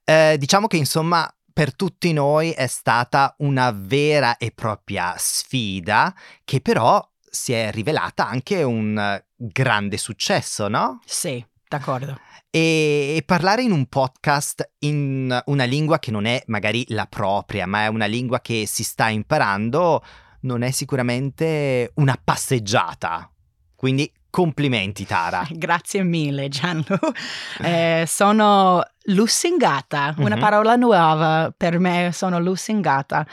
Eh, 0.03 0.35
diciamo 0.37 0.67
che 0.67 0.77
insomma 0.77 1.31
per 1.53 1.75
tutti 1.75 2.11
noi 2.13 2.51
è 2.51 2.67
stata 2.67 3.35
una 3.39 3.71
vera 3.71 4.37
e 4.37 4.51
propria 4.51 5.15
sfida 5.17 6.13
che 6.43 6.59
però 6.59 7.07
si 7.29 7.53
è 7.53 7.71
rivelata 7.71 8.27
anche 8.27 8.63
un 8.63 9.21
grande 9.35 9.97
successo, 9.97 10.67
no? 10.67 10.99
Sì, 11.05 11.43
d'accordo. 11.67 12.19
E, 12.49 13.15
e 13.17 13.23
parlare 13.25 13.63
in 13.63 13.71
un 13.71 13.87
podcast 13.87 14.73
in 14.79 15.41
una 15.45 15.63
lingua 15.63 15.99
che 15.99 16.11
non 16.11 16.25
è 16.25 16.43
magari 16.47 16.85
la 16.89 17.05
propria, 17.05 17.65
ma 17.65 17.83
è 17.83 17.87
una 17.87 18.05
lingua 18.05 18.41
che 18.41 18.65
si 18.67 18.83
sta 18.83 19.09
imparando, 19.09 20.03
non 20.41 20.61
è 20.61 20.71
sicuramente 20.71 21.91
una 21.95 22.19
passeggiata. 22.21 23.31
Quindi 23.75 24.11
complimenti 24.37 25.05
Tara. 25.05 25.45
Grazie 25.53 26.01
mille 26.03 26.49
Gianlu. 26.49 26.97
Eh, 27.61 28.05
sono 28.07 28.81
lusingata, 29.03 30.15
una 30.17 30.33
Mhm. 30.35 30.41
parola 30.41 30.75
nuova 30.75 31.53
per 31.55 31.77
me, 31.77 32.09
sono 32.11 32.39
lusingata. 32.39 33.25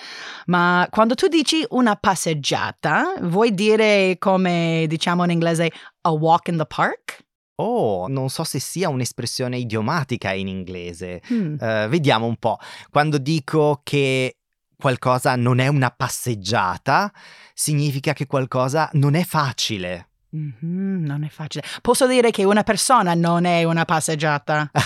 Ma 0.46 0.86
quando 0.90 1.14
tu 1.14 1.26
dici 1.26 1.64
una 1.70 1.96
passeggiata, 1.96 3.14
vuoi 3.22 3.54
dire 3.54 4.16
come 4.18 4.84
diciamo 4.88 5.24
in 5.24 5.30
inglese 5.30 5.72
a 6.02 6.10
walk 6.10 6.48
in 6.48 6.58
the 6.58 6.66
park? 6.66 7.24
Oh, 7.56 8.06
non 8.08 8.28
so 8.28 8.44
se 8.44 8.58
sia 8.60 8.88
un'espressione 8.90 9.56
idiomatica 9.56 10.32
in 10.32 10.48
inglese. 10.48 11.22
Hmm. 11.32 11.56
Eh, 11.58 11.88
vediamo 11.88 12.26
un 12.26 12.36
po'. 12.36 12.58
Quando 12.90 13.16
dico 13.18 13.80
che 13.82 14.36
qualcosa 14.76 15.34
non 15.36 15.58
è 15.60 15.66
una 15.68 15.90
passeggiata, 15.90 17.10
significa 17.54 18.12
che 18.12 18.26
qualcosa 18.26 18.88
non 18.94 19.14
è 19.14 19.24
facile. 19.24 20.08
Mhm, 20.30 21.04
non 21.04 21.24
è 21.24 21.28
facile. 21.28 21.64
Posso 21.80 22.06
dire 22.06 22.30
che 22.30 22.44
una 22.44 22.62
persona 22.62 23.14
non 23.14 23.44
è 23.44 23.64
una 23.64 23.84
passeggiata? 23.84 24.70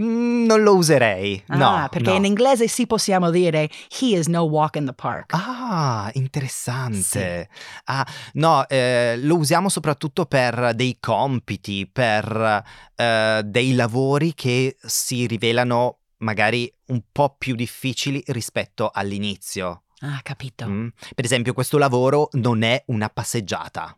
Mm, 0.00 0.46
non 0.46 0.62
lo 0.62 0.76
userei. 0.76 1.42
Ah, 1.48 1.56
no, 1.56 1.88
perché 1.90 2.10
no. 2.10 2.16
in 2.16 2.24
inglese 2.24 2.66
sì 2.68 2.86
possiamo 2.86 3.30
dire 3.30 3.68
he 4.00 4.16
is 4.16 4.28
no 4.28 4.42
walk 4.44 4.76
in 4.76 4.86
the 4.86 4.94
park. 4.94 5.34
Ah, 5.34 6.10
interessante. 6.14 7.50
Ah, 7.84 8.06
no, 8.34 8.66
eh, 8.66 9.18
lo 9.18 9.36
usiamo 9.36 9.68
soprattutto 9.68 10.24
per 10.24 10.72
dei 10.74 10.96
compiti, 10.98 11.86
per 11.86 12.62
eh, 12.94 13.42
dei 13.44 13.74
lavori 13.74 14.32
che 14.34 14.76
si 14.80 15.26
rivelano 15.26 15.98
magari 16.18 16.72
un 16.86 17.02
po' 17.12 17.34
più 17.36 17.54
difficili 17.54 18.22
rispetto 18.28 18.90
all'inizio. 18.92 19.82
Ah, 20.00 20.20
capito. 20.22 20.66
Mm? 20.68 20.88
Per 21.14 21.24
esempio, 21.24 21.52
questo 21.52 21.78
lavoro 21.78 22.28
non 22.32 22.62
è 22.62 22.82
una 22.86 23.08
passeggiata, 23.08 23.96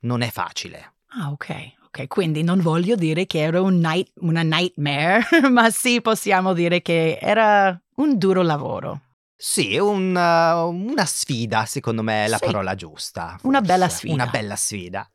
non 0.00 0.22
è 0.22 0.30
facile. 0.30 0.94
Ah, 1.18 1.30
ok. 1.30 1.80
Ok, 1.94 2.06
quindi 2.06 2.42
non 2.42 2.60
voglio 2.60 2.94
dire 2.94 3.26
che 3.26 3.40
era 3.40 3.60
un 3.60 3.78
night- 3.78 4.12
una 4.20 4.40
nightmare, 4.42 5.22
ma 5.50 5.68
sì 5.70 6.00
possiamo 6.00 6.54
dire 6.54 6.80
che 6.80 7.18
era 7.20 7.78
un 7.96 8.16
duro 8.16 8.40
lavoro. 8.40 9.00
Sì, 9.36 9.76
un, 9.76 10.14
uh, 10.14 10.68
una 10.70 11.04
sfida, 11.04 11.66
secondo 11.66 12.02
me 12.02 12.24
è 12.24 12.28
la 12.28 12.38
Sì. 12.38 12.44
parola 12.46 12.74
giusta. 12.76 13.36
Una 13.42 13.58
forse. 13.58 13.72
bella 13.72 13.88
sfida. 13.90 14.14
Una 14.14 14.26
bella 14.26 14.56
sfida. 14.56 15.10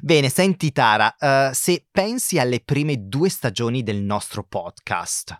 Bene, 0.00 0.28
senti 0.30 0.72
Tara, 0.72 1.14
uh, 1.18 1.52
se 1.52 1.84
pensi 1.90 2.38
alle 2.38 2.60
prime 2.60 3.06
due 3.08 3.28
stagioni 3.28 3.82
del 3.82 4.00
nostro 4.00 4.44
podcast, 4.44 5.38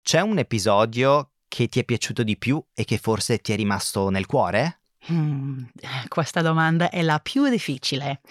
c'è 0.00 0.20
un 0.20 0.38
episodio 0.38 1.32
che 1.54 1.68
ti 1.68 1.78
è 1.78 1.84
piaciuto 1.84 2.24
di 2.24 2.36
più 2.36 2.60
e 2.74 2.84
che 2.84 2.98
forse 2.98 3.38
ti 3.38 3.52
è 3.52 3.56
rimasto 3.56 4.08
nel 4.08 4.26
cuore? 4.26 4.80
Hmm, 5.08 5.62
questa 6.08 6.42
domanda 6.42 6.90
è 6.90 7.00
la 7.00 7.20
più 7.20 7.48
difficile, 7.48 8.22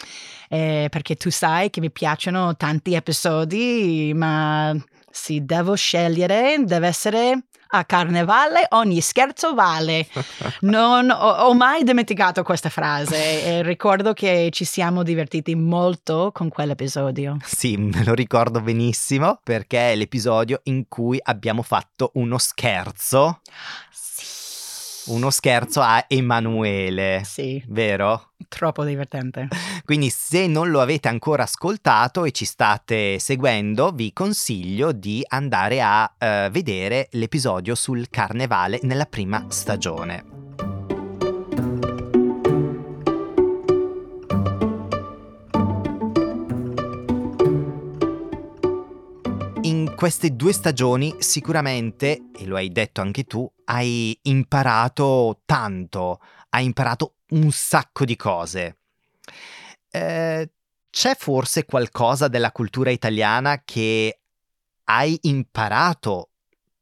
eh, 0.50 0.88
perché 0.92 1.16
tu 1.16 1.32
sai 1.32 1.70
che 1.70 1.80
mi 1.80 1.90
piacciono 1.90 2.58
tanti 2.58 2.96
episodi, 2.96 4.12
ma 4.14 4.76
se 5.10 5.46
devo 5.46 5.74
scegliere 5.76 6.66
deve 6.66 6.88
essere 6.88 7.46
a 7.76 7.86
carnevale 7.86 8.66
ogni 8.70 9.02
scherzo 9.02 9.54
vale. 9.54 10.08
Non 10.62 11.10
ho, 11.10 11.16
ho 11.16 11.54
mai 11.54 11.84
dimenticato 11.84 12.44
questa 12.44 12.70
frase 12.70 13.44
e 13.44 13.64
ricordo 13.64 14.14
che 14.14 14.50
ci 14.52 14.64
siamo 14.64 15.04
divertiti 15.04 15.56
molto 15.56 16.32
con 16.34 16.50
quell'episodio. 16.50 17.38
Sì, 17.44 17.76
me 17.78 18.04
lo 18.04 18.14
ricordo 18.14 18.62
benissimo 18.62 19.40
perché 19.44 19.92
è 19.92 19.96
l'episodio 19.96 20.62
in 20.64 20.88
cui 20.88 21.20
abbiamo 21.22 21.62
fatto 21.62 22.12
uno 22.16 22.38
scherzo, 22.38 23.42
uno 25.08 25.30
scherzo 25.30 25.82
a 25.82 26.06
Emanuele, 26.08 27.22
Sì, 27.26 27.64
vero? 27.68 28.32
troppo 28.48 28.84
divertente. 28.84 29.48
Quindi 29.86 30.10
se 30.10 30.48
non 30.48 30.70
lo 30.70 30.82
avete 30.82 31.08
ancora 31.08 31.44
ascoltato 31.44 32.26
e 32.26 32.32
ci 32.32 32.46
state 32.46 33.20
seguendo, 33.20 33.92
vi 33.92 34.14
consiglio 34.14 34.92
di 34.92 35.24
andare 35.28 35.82
a 35.82 36.14
eh, 36.18 36.50
vedere 36.52 37.08
l'episodio 37.12 37.76
sul 37.76 38.10
carnevale 38.10 38.80
nella 38.84 39.06
prima 39.06 39.46
stagione. 39.50 40.43
Queste 50.04 50.36
due 50.36 50.52
stagioni 50.52 51.16
sicuramente, 51.20 52.26
e 52.36 52.46
lo 52.46 52.58
hai 52.58 52.74
detto 52.74 53.00
anche 53.00 53.24
tu, 53.24 53.50
hai 53.64 54.20
imparato 54.24 55.44
tanto, 55.46 56.20
hai 56.50 56.66
imparato 56.66 57.20
un 57.30 57.50
sacco 57.54 58.04
di 58.04 58.18
cose. 58.18 58.80
Eh, 59.90 60.52
c'è 60.90 61.16
forse 61.16 61.64
qualcosa 61.64 62.28
della 62.28 62.52
cultura 62.52 62.90
italiana 62.90 63.62
che 63.64 64.20
hai 64.84 65.18
imparato 65.22 66.32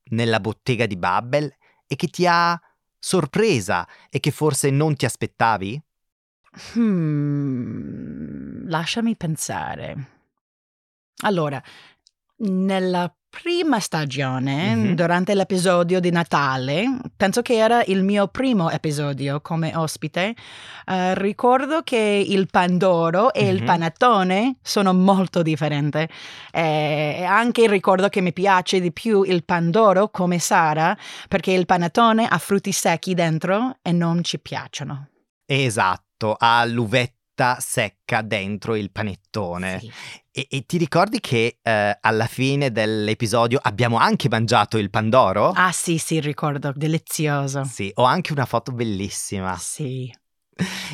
nella 0.06 0.40
bottega 0.40 0.88
di 0.88 0.98
Babel 0.98 1.56
e 1.86 1.96
che 1.96 2.08
ti 2.08 2.26
ha 2.28 2.60
sorpresa 2.98 3.88
e 4.10 4.20
che 4.20 4.32
forse 4.32 4.72
non 4.72 4.96
ti 4.96 5.06
aspettavi? 5.06 5.80
Hmm, 6.74 8.68
lasciami 8.68 9.16
pensare. 9.16 10.08
Allora, 11.24 11.62
nella 12.44 13.14
prima 13.30 13.80
stagione, 13.80 14.76
Mhm. 14.76 14.94
durante 14.96 15.34
l'episodio 15.36 16.02
di 16.02 16.12
Natale, 16.12 16.98
penso 17.16 17.42
che 17.42 17.56
era 17.56 17.82
il 17.86 18.04
mio 18.04 18.28
primo 18.28 18.70
episodio 18.70 19.40
come 19.40 19.74
ospite, 19.74 20.36
eh, 20.86 21.16
ricordo 21.16 21.82
che 21.82 22.26
il 22.28 22.48
pandoro 22.52 23.32
e 23.34 23.48
il 23.48 23.60
Mhm. 23.60 23.66
panettone 23.66 24.58
sono 24.62 24.94
molto 24.94 25.42
differenti. 25.44 26.06
Eh, 26.52 27.00
E 27.22 27.24
anche 27.24 27.68
ricordo 27.70 28.10
che 28.10 28.20
mi 28.20 28.34
piace 28.34 28.82
di 28.82 28.92
più 28.92 29.24
il 29.24 29.46
pandoro 29.46 30.10
come 30.10 30.38
Sara, 30.40 30.96
perché 31.30 31.52
il 31.54 31.66
panettone 31.66 32.28
ha 32.28 32.38
frutti 32.38 32.72
secchi 32.74 33.14
dentro 33.14 33.78
e 33.82 33.92
non 33.94 34.24
ci 34.24 34.40
piacciono. 34.40 35.08
Esatto, 35.46 36.36
ha 36.38 36.66
l'uvetta 37.42 37.58
secca 37.60 38.22
dentro 38.22 38.76
il 38.76 38.92
panettone. 38.92 39.80
Sì. 39.80 39.92
E, 40.32 40.48
e 40.50 40.66
ti 40.66 40.78
ricordi 40.78 41.20
che 41.20 41.58
eh, 41.62 41.98
alla 42.00 42.28
fine 42.28 42.72
dell'episodio 42.72 43.60
abbiamo 43.62 43.98
anche 43.98 44.30
mangiato 44.30 44.78
il 44.78 44.90
pandoro? 44.90 45.52
Ah 45.56 45.72
sì, 45.72 45.98
sì, 45.98 46.20
ricordo, 46.20 46.72
delizioso. 46.76 47.64
Sì, 47.64 47.92
ho 47.96 48.04
anche 48.04 48.32
una 48.32 48.46
foto 48.46 48.72
bellissima. 48.72 49.58
Sì. 49.58 50.14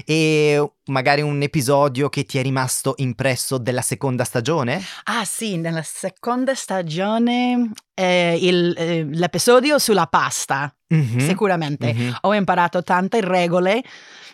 E 0.05 0.71
magari 0.85 1.21
un 1.21 1.41
episodio 1.41 2.07
che 2.07 2.23
ti 2.23 2.37
è 2.37 2.41
rimasto 2.41 2.93
impresso 2.97 3.57
della 3.57 3.81
seconda 3.81 4.23
stagione? 4.23 4.81
Ah 5.05 5.25
sì, 5.25 5.57
nella 5.57 5.81
seconda 5.83 6.55
stagione 6.55 7.71
eh, 7.93 8.37
il- 8.39 8.73
eh, 8.77 9.03
l'episodio 9.03 9.77
sulla 9.77 10.05
pasta, 10.07 10.73
Mhm, 10.89 11.19
sicuramente. 11.19 11.93
mhm. 11.93 12.17
Ho 12.21 12.33
imparato 12.33 12.81
tante 12.81 13.19
regole. 13.19 13.83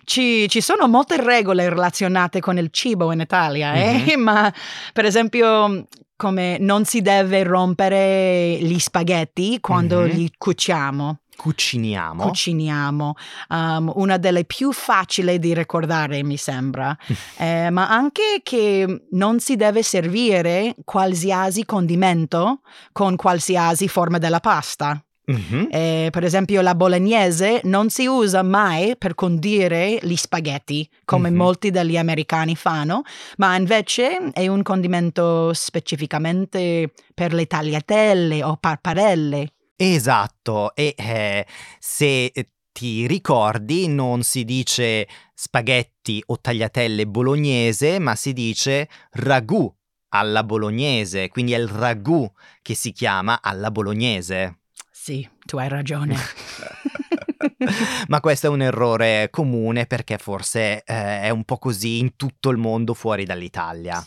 Ci, 0.06 0.48
ci 0.50 0.62
sono 0.62 0.88
molte 0.88 1.18
regole 1.22 1.70
relazionate 1.70 2.40
con 2.40 2.58
il 2.58 2.70
cibo 2.72 3.12
in 3.12 3.20
Italia, 3.22 3.74
eh? 3.74 4.16
ma 4.18 4.52
per 4.92 5.06
esempio 5.06 5.88
come 6.16 6.58
non 6.60 6.86
si 6.86 7.02
deve 7.02 7.44
rompere 7.44 8.58
gli 8.62 8.80
spaghetti 8.80 9.60
quando 9.60 10.02
Mhm. 10.02 10.08
li 10.08 10.32
cuciamo. 10.38 11.18
Cuciniamo. 11.36 12.24
cuciniamo, 12.28 13.14
um, 13.50 13.92
una 13.96 14.18
delle 14.18 14.46
più 14.46 14.72
facili 14.72 15.40
di 15.40 15.56
ricordare 15.56 16.24
mi 16.24 16.38
sembra, 16.38 16.96
Eh, 17.38 17.72
ma 17.72 17.90
anche 17.90 18.42
che 18.44 19.06
non 19.12 19.40
si 19.40 19.56
deve 19.56 19.82
servire 19.82 20.76
qualsiasi 20.86 21.66
condimento 21.66 22.60
con 22.92 23.16
qualsiasi 23.16 23.88
forma 23.88 24.20
della 24.20 24.40
pasta. 24.40 25.04
Mhm. 25.26 25.70
Eh, 25.72 26.10
per 26.12 26.24
esempio 26.26 26.62
la 26.62 26.76
bolognese 26.76 27.62
non 27.64 27.90
si 27.90 28.06
usa 28.08 28.44
mai 28.44 28.98
per 28.98 29.16
condire 29.16 30.00
gli 30.02 30.16
spaghetti, 30.18 30.88
come 31.06 31.30
Mhm. 31.30 31.36
molti 31.38 31.72
degli 31.72 31.96
americani 31.98 32.56
fanno, 32.56 33.04
ma 33.38 33.56
invece 33.56 34.32
è 34.34 34.48
un 34.48 34.62
condimento 34.64 35.54
specificamente 35.54 36.92
per 37.14 37.34
le 37.34 37.46
tagliatelle 37.48 38.44
o 38.44 38.58
parparelle. 38.58 39.54
Esatto, 39.76 40.76
e 40.76 40.94
eh, 40.98 41.46
se 41.80 42.32
ti 42.72 43.08
ricordi 43.08 43.88
non 43.88 44.24
si 44.24 44.44
dice 44.44 45.08
spaghetti 45.34 46.22
o 46.28 46.40
tagliatelle 46.40 47.06
bolognese, 47.08 48.00
ma 48.00 48.16
si 48.16 48.34
dice 48.34 48.90
ragù 49.12 49.72
alla 50.10 50.44
bolognese, 50.44 51.30
quindi 51.30 51.54
è 51.54 51.58
il 51.58 51.68
ragù 51.68 52.30
che 52.62 52.76
si 52.76 52.92
chiama 52.92 53.40
alla 53.42 53.72
bolognese. 53.72 54.60
Sì, 55.04 55.28
tu 55.46 55.58
hai 55.58 55.68
ragione. 55.68 56.16
Ma 58.08 58.22
questo 58.22 58.48
è 58.48 58.50
un 58.50 58.62
errore 58.62 59.28
comune 59.32 59.86
perché 59.86 60.18
forse 60.18 60.82
eh, 60.86 61.24
è 61.24 61.30
un 61.30 61.44
po' 61.44 61.58
così 61.58 62.00
in 62.00 62.16
tutto 62.16 62.50
il 62.52 62.58
mondo 62.58 62.94
fuori 62.94 63.26
dall'Italia. 63.26 64.02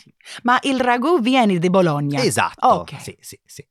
Ma 0.44 0.58
il 0.62 0.80
ragù 0.80 1.20
viene 1.20 1.58
di 1.58 1.68
Bologna. 1.68 2.22
Esatto, 2.24 2.66
Ok. 2.66 2.98
sì, 2.98 3.14
sì, 3.20 3.38
sì. 3.44 3.66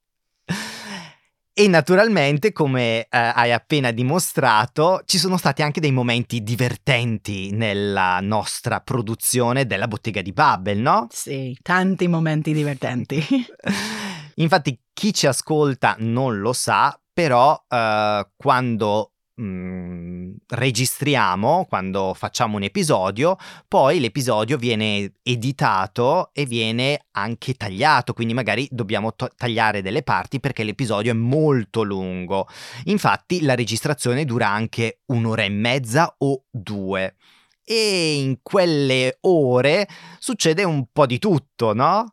E 1.51 1.67
naturalmente, 1.67 2.51
come 2.51 3.05
eh, 3.05 3.07
hai 3.09 3.51
appena 3.51 3.89
dimostrato, 3.89 5.01
ci 5.05 5.17
sono 5.17 5.37
stati 5.37 5.63
anche 5.63 5.79
dei 5.79 5.91
momenti 5.91 6.43
divertenti 6.43 7.49
nella 7.49 8.19
nostra 8.21 8.81
produzione 8.81 9.65
della 9.65 9.87
bottega 9.87 10.21
di 10.21 10.31
Babel, 10.31 10.77
no? 10.77 11.07
Sì, 11.09 11.57
tanti 11.63 12.07
momenti 12.07 12.53
divertenti. 12.53 13.25
Infatti, 14.35 14.79
chi 14.93 15.11
ci 15.11 15.25
ascolta 15.25 15.95
non 15.99 16.39
lo 16.39 16.53
sa, 16.53 16.95
però 17.15 17.57
eh, 17.69 18.27
quando 18.35 19.13
mm, 19.41 20.33
registriamo, 20.47 21.65
quando 21.69 22.13
facciamo 22.13 22.57
un 22.57 22.63
episodio, 22.63 23.37
poi 23.69 24.01
l'episodio 24.01 24.57
viene 24.57 25.13
editato 25.23 26.31
e 26.33 26.45
viene 26.45 27.05
anche 27.11 27.53
tagliato, 27.53 28.11
quindi 28.11 28.33
magari 28.33 28.67
dobbiamo 28.69 29.15
to- 29.15 29.29
tagliare 29.33 29.81
delle 29.81 30.03
parti 30.03 30.41
perché 30.41 30.65
l'episodio 30.65 31.11
è 31.11 31.15
molto 31.15 31.83
lungo. 31.83 32.49
Infatti 32.85 33.41
la 33.43 33.55
registrazione 33.55 34.25
dura 34.25 34.49
anche 34.49 34.99
un'ora 35.05 35.43
e 35.43 35.49
mezza 35.49 36.15
o 36.17 36.43
due. 36.51 37.15
E 37.63 38.15
in 38.15 38.39
quelle 38.43 39.19
ore 39.21 39.87
succede 40.19 40.65
un 40.65 40.85
po' 40.91 41.05
di 41.05 41.17
tutto, 41.17 41.73
no? 41.73 42.11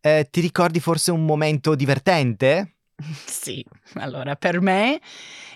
Eh, 0.00 0.28
ti 0.30 0.40
ricordi 0.40 0.78
forse 0.78 1.10
un 1.10 1.24
momento 1.24 1.74
divertente? 1.74 2.73
Sì, 3.26 3.64
allora 3.94 4.36
per 4.36 4.60
me 4.60 5.00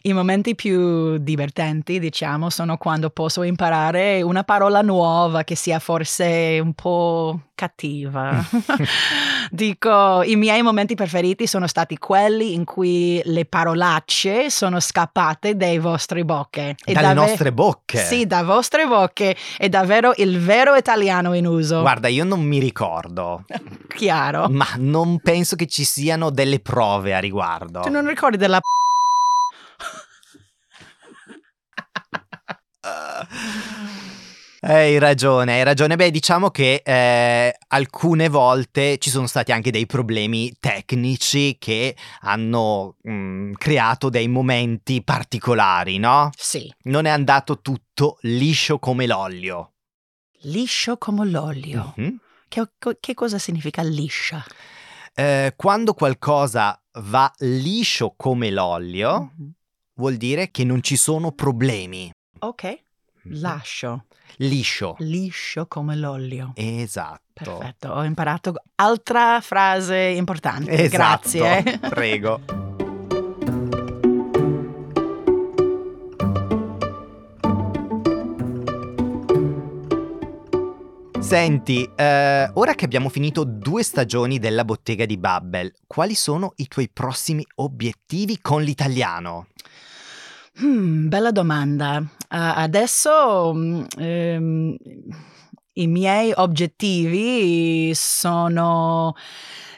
i 0.09 0.13
momenti 0.13 0.55
più 0.55 1.19
divertenti, 1.19 1.99
diciamo, 1.99 2.51
sono 2.51 2.77
quando 2.77 3.11
posso 3.11 3.43
imparare 3.43 4.23
una 4.23 4.45
parola 4.45 4.81
nuova 4.81 5.45
che 5.45 5.55
sia 5.55 5.79
forse 5.79 6.59
un 6.63 6.73
po' 6.73 7.41
cattiva. 7.55 8.43
Dico, 9.51 10.23
i 10.23 10.37
miei 10.37 10.63
momenti 10.63 10.95
preferiti 10.95 11.47
sono 11.47 11.67
stati 11.67 11.99
quelli 11.99 12.55
in 12.55 12.65
cui 12.65 13.21
le 13.25 13.45
parolacce 13.45 14.51
sono 14.51 14.79
scappate 14.79 15.57
dai 15.57 15.79
vostri 15.79 16.25
bocche. 16.25 16.77
E 16.85 16.93
Dalle 16.93 17.09
davvero, 17.09 17.27
nostre 17.27 17.53
bocche? 17.53 17.99
Sì, 17.99 18.27
da 18.27 18.43
vostre 18.45 18.87
bocche. 18.87 19.37
È 19.57 19.69
davvero 19.69 20.13
il 20.17 20.39
vero 20.39 20.75
italiano 20.75 21.35
in 21.35 21.47
uso. 21.47 21.81
Guarda, 21.81 22.09
io 22.09 22.25
non 22.25 22.41
mi 22.43 22.59
ricordo. 22.59 23.45
Chiaro. 23.95 24.49
Ma 24.49 24.69
non 24.77 25.19
penso 25.21 25.57
che 25.57 25.67
ci 25.67 25.85
siano 25.85 26.31
delle 26.31 26.61
prove 26.61 27.15
a 27.15 27.19
riguardo. 27.19 27.81
Tu 27.81 27.91
non 27.91 28.07
ricordi 28.07 28.37
della 28.37 28.61
p- 28.61 28.67
Hai 34.61 34.99
ragione, 34.99 35.55
hai 35.55 35.63
ragione. 35.63 35.95
Beh, 35.95 36.11
diciamo 36.11 36.51
che 36.51 36.83
eh, 36.85 37.57
alcune 37.69 38.29
volte 38.29 38.99
ci 38.99 39.09
sono 39.09 39.29
stati 39.29 39.53
anche 39.53 39.71
dei 39.71 39.87
problemi 39.87 40.53
tecnici 40.59 41.57
che 41.61 41.95
hanno 42.23 42.97
mh, 43.01 43.13
mm, 43.13 43.53
creato 43.53 44.09
dei 44.09 44.27
momenti 44.27 45.05
particolari, 45.05 45.99
no? 45.99 46.31
Sì. 46.37 46.73
Non 46.83 47.05
è 47.05 47.11
andato 47.11 47.61
tutto 47.61 48.19
liscio 48.23 48.81
come 48.81 49.07
l'olio. 49.07 49.75
Liscio 50.43 50.99
come 50.99 51.25
l'olio? 51.27 51.95
Mm-hmm. 51.99 52.17
Che, 52.49 52.69
che, 52.99 53.15
cosa 53.15 53.39
significa 53.39 53.83
liscia? 53.83 54.45
Eh, 55.15 55.53
quando 55.55 55.95
qualcosa 55.95 56.81
va 57.01 57.33
liscio 57.39 58.15
come 58.17 58.51
l'olio, 58.51 59.33
mm-hmm. 59.41 59.51
vuol 59.95 60.17
dire 60.17 60.51
che 60.51 60.65
non 60.65 60.83
ci 60.83 60.97
sono 60.97 61.31
problemi. 61.31 62.11
Ok. 62.41 62.79
Lascio. 63.31 64.05
Liscio. 64.37 64.97
Liscio 64.99 65.67
come 65.67 65.97
l'olio. 65.97 66.53
Esatto. 66.55 67.23
Perfetto, 67.33 67.91
ho 67.91 68.05
imparato 68.05 68.55
altra 68.77 69.41
frase 69.41 69.97
importante. 69.97 70.71
Esatto. 70.71 71.29
Grazie. 71.39 71.79
Prego. 71.89 72.41
Senti, 81.21 81.87
eh, 81.95 82.51
ora 82.55 82.75
che 82.75 82.87
abbiamo 82.87 83.11
finito 83.11 83.45
due 83.45 83.83
stagioni 83.83 84.39
della 84.39 84.65
bottega 84.65 85.05
di 85.05 85.19
Babbel, 85.19 85.75
quali 85.87 86.15
sono 86.15 86.55
i 86.57 86.69
tuoi 86.69 86.89
prossimi 86.91 87.47
obiettivi 87.57 88.41
con 88.41 88.63
l'italiano? 88.63 89.49
Hmm, 90.61 91.09
bella 91.09 91.31
domanda. 91.31 92.03
Adesso 92.29 93.53
um, 93.55 94.77
i 95.73 95.87
miei 95.87 96.33
obiettivi 96.35 97.93
sono 97.95 99.15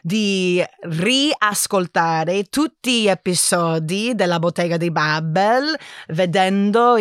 di 0.02 0.64
riascoltare 0.80 2.44
tutti 2.44 3.02
gli 3.02 3.08
episodi 3.08 4.14
della 4.14 4.38
Bottega 4.38 4.76
di 4.76 4.90
Babel 4.90 5.76
vedendo 6.08 6.96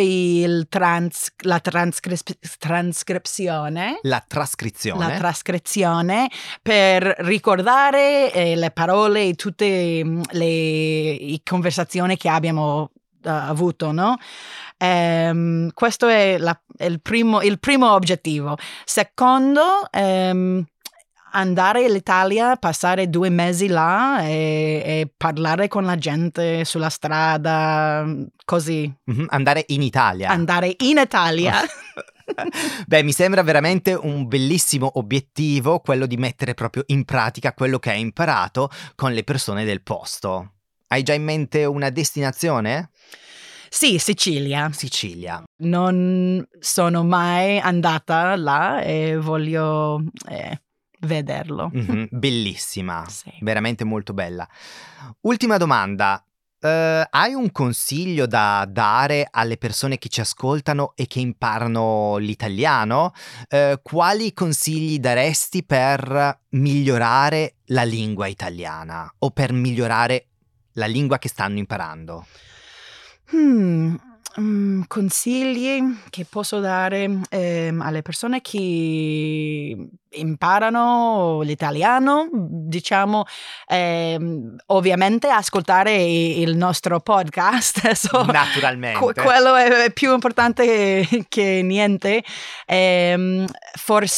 trans, 0.68 1.32
la 1.44 1.60
transcri- 1.60 2.18
trascrizione. 2.58 4.00
La 4.02 4.22
trascrizione. 4.26 5.06
La 5.06 5.16
trascrizione 5.16 6.28
per 6.60 7.02
ricordare 7.20 8.32
eh, 8.32 8.56
le 8.56 8.70
parole 8.70 9.28
e 9.28 9.34
tutte 9.34 10.02
mm, 10.04 10.22
le 10.32 11.40
conversazioni 11.42 12.16
che 12.16 12.28
abbiamo 12.28 12.90
uh, 13.22 13.28
avuto, 13.28 13.92
no? 13.92 14.16
Um, 14.82 15.70
questo 15.74 16.06
è, 16.06 16.38
la, 16.38 16.58
è 16.74 16.86
il, 16.86 17.02
primo, 17.02 17.42
il, 17.42 17.60
primo, 17.60 17.92
obiettivo. 17.92 18.56
Secondo, 18.84 19.62
um, 19.92 20.64
andare 21.32 21.84
all'Italia, 21.84 22.56
passare 22.56 23.10
due 23.10 23.28
mesi 23.28 23.68
là 23.68 24.22
e, 24.22 24.82
e, 24.84 25.12
parlare 25.14 25.68
con 25.68 25.84
la 25.84 25.96
gente 25.96 26.64
sulla 26.64 26.88
strada, 26.88 28.06
così. 28.44 28.92
Mm-hmm, 29.10 29.26
andare 29.28 29.64
in 29.68 29.82
Italia. 29.82 30.30
Andare 30.30 30.74
in 30.78 30.98
Italia. 30.98 31.60
Beh, 32.86 33.02
mi 33.02 33.12
sembra 33.12 33.42
veramente 33.42 33.92
un 33.92 34.28
bellissimo 34.28 34.90
obiettivo 34.94 35.80
quello 35.80 36.06
di 36.06 36.16
mettere 36.16 36.54
proprio 36.54 36.84
in 36.86 37.04
pratica 37.04 37.52
quello 37.52 37.78
che 37.78 37.90
hai 37.90 38.00
imparato 38.00 38.70
con 38.94 39.12
le 39.12 39.24
persone 39.24 39.64
del 39.64 39.82
posto. 39.82 40.52
Hai 40.86 41.02
già 41.02 41.12
in 41.12 41.24
mente 41.24 41.64
una 41.64 41.90
destinazione? 41.90 42.90
Sì, 43.72 43.98
Sicilia. 43.98 44.68
Sicilia. 44.72 45.44
Non 45.58 46.44
sono 46.58 47.04
mai 47.04 47.60
andata 47.60 48.34
là 48.34 48.82
e 48.82 49.16
voglio 49.16 50.02
eh, 50.28 50.60
vederlo. 50.98 51.70
Mm-hmm, 51.74 52.04
bellissima, 52.10 53.06
sì. 53.08 53.30
veramente 53.40 53.84
molto 53.84 54.12
bella. 54.12 54.46
Ultima 55.20 55.56
domanda. 55.56 56.22
Uh, 56.62 57.06
hai 57.08 57.32
un 57.32 57.50
consiglio 57.52 58.26
da 58.26 58.66
dare 58.68 59.26
alle 59.30 59.56
persone 59.56 59.96
che 59.96 60.10
ci 60.10 60.20
ascoltano 60.20 60.92
e 60.94 61.06
che 61.06 61.20
imparano 61.20 62.18
l'italiano? 62.18 63.14
Uh, 63.48 63.80
quali 63.80 64.34
consigli 64.34 64.98
daresti 64.98 65.64
per 65.64 66.40
migliorare 66.50 67.54
la 67.66 67.84
lingua 67.84 68.26
italiana 68.26 69.10
o 69.20 69.30
per 69.30 69.54
migliorare 69.54 70.26
la 70.72 70.86
lingua 70.86 71.18
che 71.18 71.28
stanno 71.28 71.56
imparando? 71.56 72.26
Hmm, 73.32 73.94
um, 74.36 74.84
consigli 74.86 75.82
che 76.10 76.26
posso 76.28 76.60
dare 76.60 77.20
eh, 77.30 77.74
alle 77.78 78.02
persone 78.02 78.40
che 78.40 79.88
imparano 80.12 81.40
l'italiano, 81.42 82.28
diciamo, 82.32 83.24
eh, 83.66 84.18
ovviamente 84.66 85.28
ascoltare 85.28 86.02
il 86.02 86.56
nostro 86.56 87.00
podcast. 87.00 87.78
So, 88.00 88.24
Naturalmente. 88.24 88.98
Qu- 88.98 89.20
quello 89.20 89.54
è 89.54 89.92
più 89.92 90.12
importante 90.14 91.06
che 91.28 91.60
niente. 91.62 92.24
Eh, 92.66 93.44
forse 93.78 94.14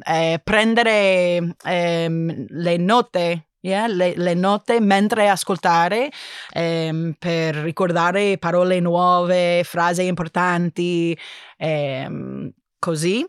eh, 0.00 0.40
prendere 0.42 1.54
ehm, 1.62 2.46
le 2.48 2.76
note 2.76 3.47
Yeah, 3.60 3.88
le, 3.88 4.14
le, 4.16 4.34
note 4.34 4.78
mentre 4.80 5.28
ascoltare 5.28 6.10
ehm, 6.52 7.14
per 7.18 7.56
ricordare 7.56 8.38
parole 8.38 8.78
nuove, 8.78 9.62
frasi 9.64 10.06
importanti, 10.06 11.18
ehm, 11.56 12.52
così. 12.78 13.26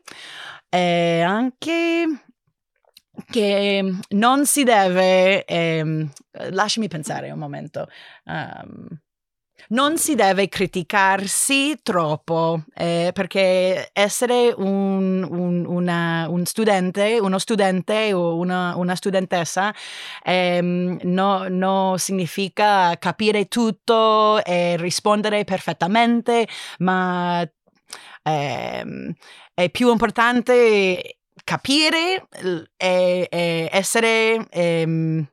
E 0.70 1.22
anche 1.22 2.06
che 3.30 3.94
non 4.10 4.46
si 4.46 4.64
deve, 4.64 5.46
ehm, 5.46 6.10
lasciami 6.52 6.88
pensare 6.88 7.32
un 7.32 7.40
momento. 7.40 7.88
Um, 8.26 8.88
non 9.70 9.98
si 9.98 10.16
deve 10.16 10.48
criticarsi 10.48 11.80
troppo 11.84 12.64
eh, 12.76 13.12
perché 13.14 13.90
essere 13.94 14.54
un, 14.56 15.24
un, 15.30 15.66
una, 15.66 16.28
un, 16.30 16.46
studente, 16.46 17.20
uno 17.20 17.38
studente 17.38 18.14
o 18.14 18.38
una, 18.38 18.76
una 18.78 18.96
studentessa 18.96 19.74
ehm, 20.24 21.00
no, 21.04 21.48
no 21.50 21.96
significa 21.98 22.98
capire 22.98 23.48
tutto 23.48 24.44
e 24.44 24.78
rispondere 24.78 25.44
perfettamente, 25.44 26.48
ma 26.80 27.48
ehm, 28.24 29.14
è 29.54 29.70
più 29.70 29.92
importante 29.92 31.18
capire 31.44 32.28
e, 32.78 33.28
e 33.30 33.70
essere 33.72 34.48
ehm, 34.50 35.26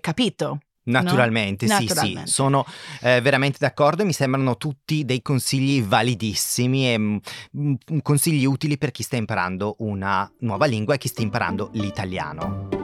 capito. 0.00 0.58
Naturalmente, 0.84 1.66
no? 1.66 1.76
sì, 1.76 1.84
Naturalmente. 1.86 2.26
sì, 2.26 2.32
sono 2.32 2.64
eh, 3.02 3.20
veramente 3.20 3.58
d'accordo 3.60 4.02
e 4.02 4.04
mi 4.04 4.12
sembrano 4.12 4.56
tutti 4.56 5.04
dei 5.04 5.22
consigli 5.22 5.82
validissimi 5.82 6.92
e 6.92 6.98
mh, 6.98 7.20
mm, 7.56 7.74
mm, 7.92 7.98
consigli 8.02 8.44
utili 8.44 8.78
per 8.78 8.90
chi 8.90 9.02
sta 9.02 9.16
imparando 9.16 9.76
una 9.78 10.30
nuova 10.40 10.66
lingua 10.66 10.94
e 10.94 10.98
chi 10.98 11.08
sta 11.08 11.22
imparando 11.22 11.70
l'italiano. 11.74 12.80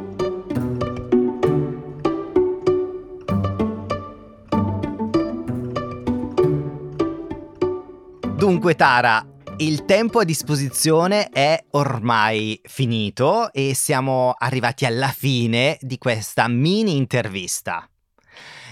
Dunque 8.36 8.76
Tara, 8.76 9.26
il 9.58 9.84
tempo 9.84 10.20
a 10.20 10.24
disposizione 10.24 11.30
è 11.30 11.64
ormai 11.70 12.60
finito 12.64 13.52
e 13.52 13.74
siamo 13.74 14.34
arrivati 14.38 14.84
alla 14.84 15.08
fine 15.08 15.76
di 15.80 15.98
questa 15.98 16.46
mini 16.48 16.96
intervista. 16.96 17.88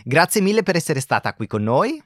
Grazie 0.05 0.41
mille 0.41 0.63
per 0.63 0.77
essere 0.77 1.01
stata 1.01 1.35
qui 1.35 1.49
con 1.49 1.65
noi 1.65 2.01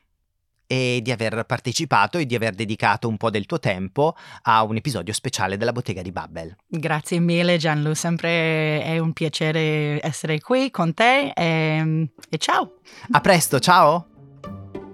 e 0.67 1.01
di 1.03 1.11
aver 1.11 1.45
partecipato 1.45 2.17
e 2.17 2.25
di 2.25 2.35
aver 2.35 2.55
dedicato 2.55 3.09
un 3.09 3.17
po' 3.17 3.29
del 3.29 3.45
tuo 3.45 3.59
tempo 3.59 4.15
a 4.43 4.63
un 4.63 4.77
episodio 4.77 5.13
speciale 5.13 5.59
della 5.59 5.73
Bottega 5.73 6.01
di 6.01 6.13
Babbel. 6.13 6.57
Grazie 6.67 7.19
mille 7.19 7.59
Gianlu, 7.59 7.93
sempre 7.93 8.83
è 8.83 8.99
un 8.99 9.13
piacere 9.13 9.99
essere 10.01 10.41
qui 10.41 10.71
con 10.71 10.95
te 10.95 11.33
e, 11.35 12.09
e 12.31 12.39
ciao. 12.39 12.77
A 13.11 13.21
presto, 13.21 13.59
ciao! 13.59 14.10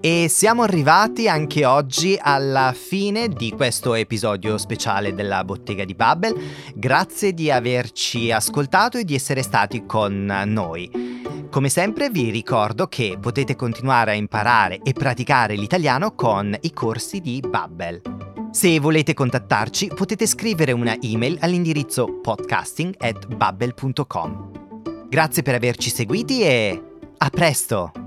E 0.07 0.29
siamo 0.29 0.63
arrivati 0.63 1.29
anche 1.29 1.65
oggi 1.65 2.17
alla 2.17 2.73
fine 2.73 3.27
di 3.27 3.51
questo 3.51 3.95
episodio 3.95 4.57
speciale 4.57 5.17
della 5.17 5.43
Bottega 5.43 5.85
di 5.85 5.95
Babbel. 5.95 6.33
Grazie 6.77 7.35
di 7.35 7.51
averci 7.51 8.31
ascoltato 8.31 8.99
e 8.99 9.05
di 9.05 9.17
essere 9.17 9.43
stati 9.43 9.85
con 9.85 10.33
noi. 10.47 10.89
Come 11.51 11.69
sempre 11.69 12.09
vi 12.09 12.31
ricordo 12.31 12.87
che 12.87 13.19
potete 13.21 13.57
continuare 13.57 14.13
a 14.13 14.15
imparare 14.15 14.79
e 14.85 14.93
praticare 14.93 15.57
l'italiano 15.57 16.15
con 16.15 16.57
i 16.61 16.73
corsi 16.73 17.21
di 17.21 17.41
Babbel. 17.41 18.01
Se 18.53 18.79
volete 18.79 19.13
contattarci 19.13 19.91
potete 19.93 20.29
scrivere 20.29 20.71
una 20.71 20.97
email 21.01 21.37
all'indirizzo 21.41 22.21
podcasting@babbel.com. 22.21 24.51
Grazie 25.09 25.43
per 25.43 25.57
averci 25.57 25.91
seguiti 25.91 26.43
e 26.43 26.81
a 27.19 27.29
presto! 27.29 28.06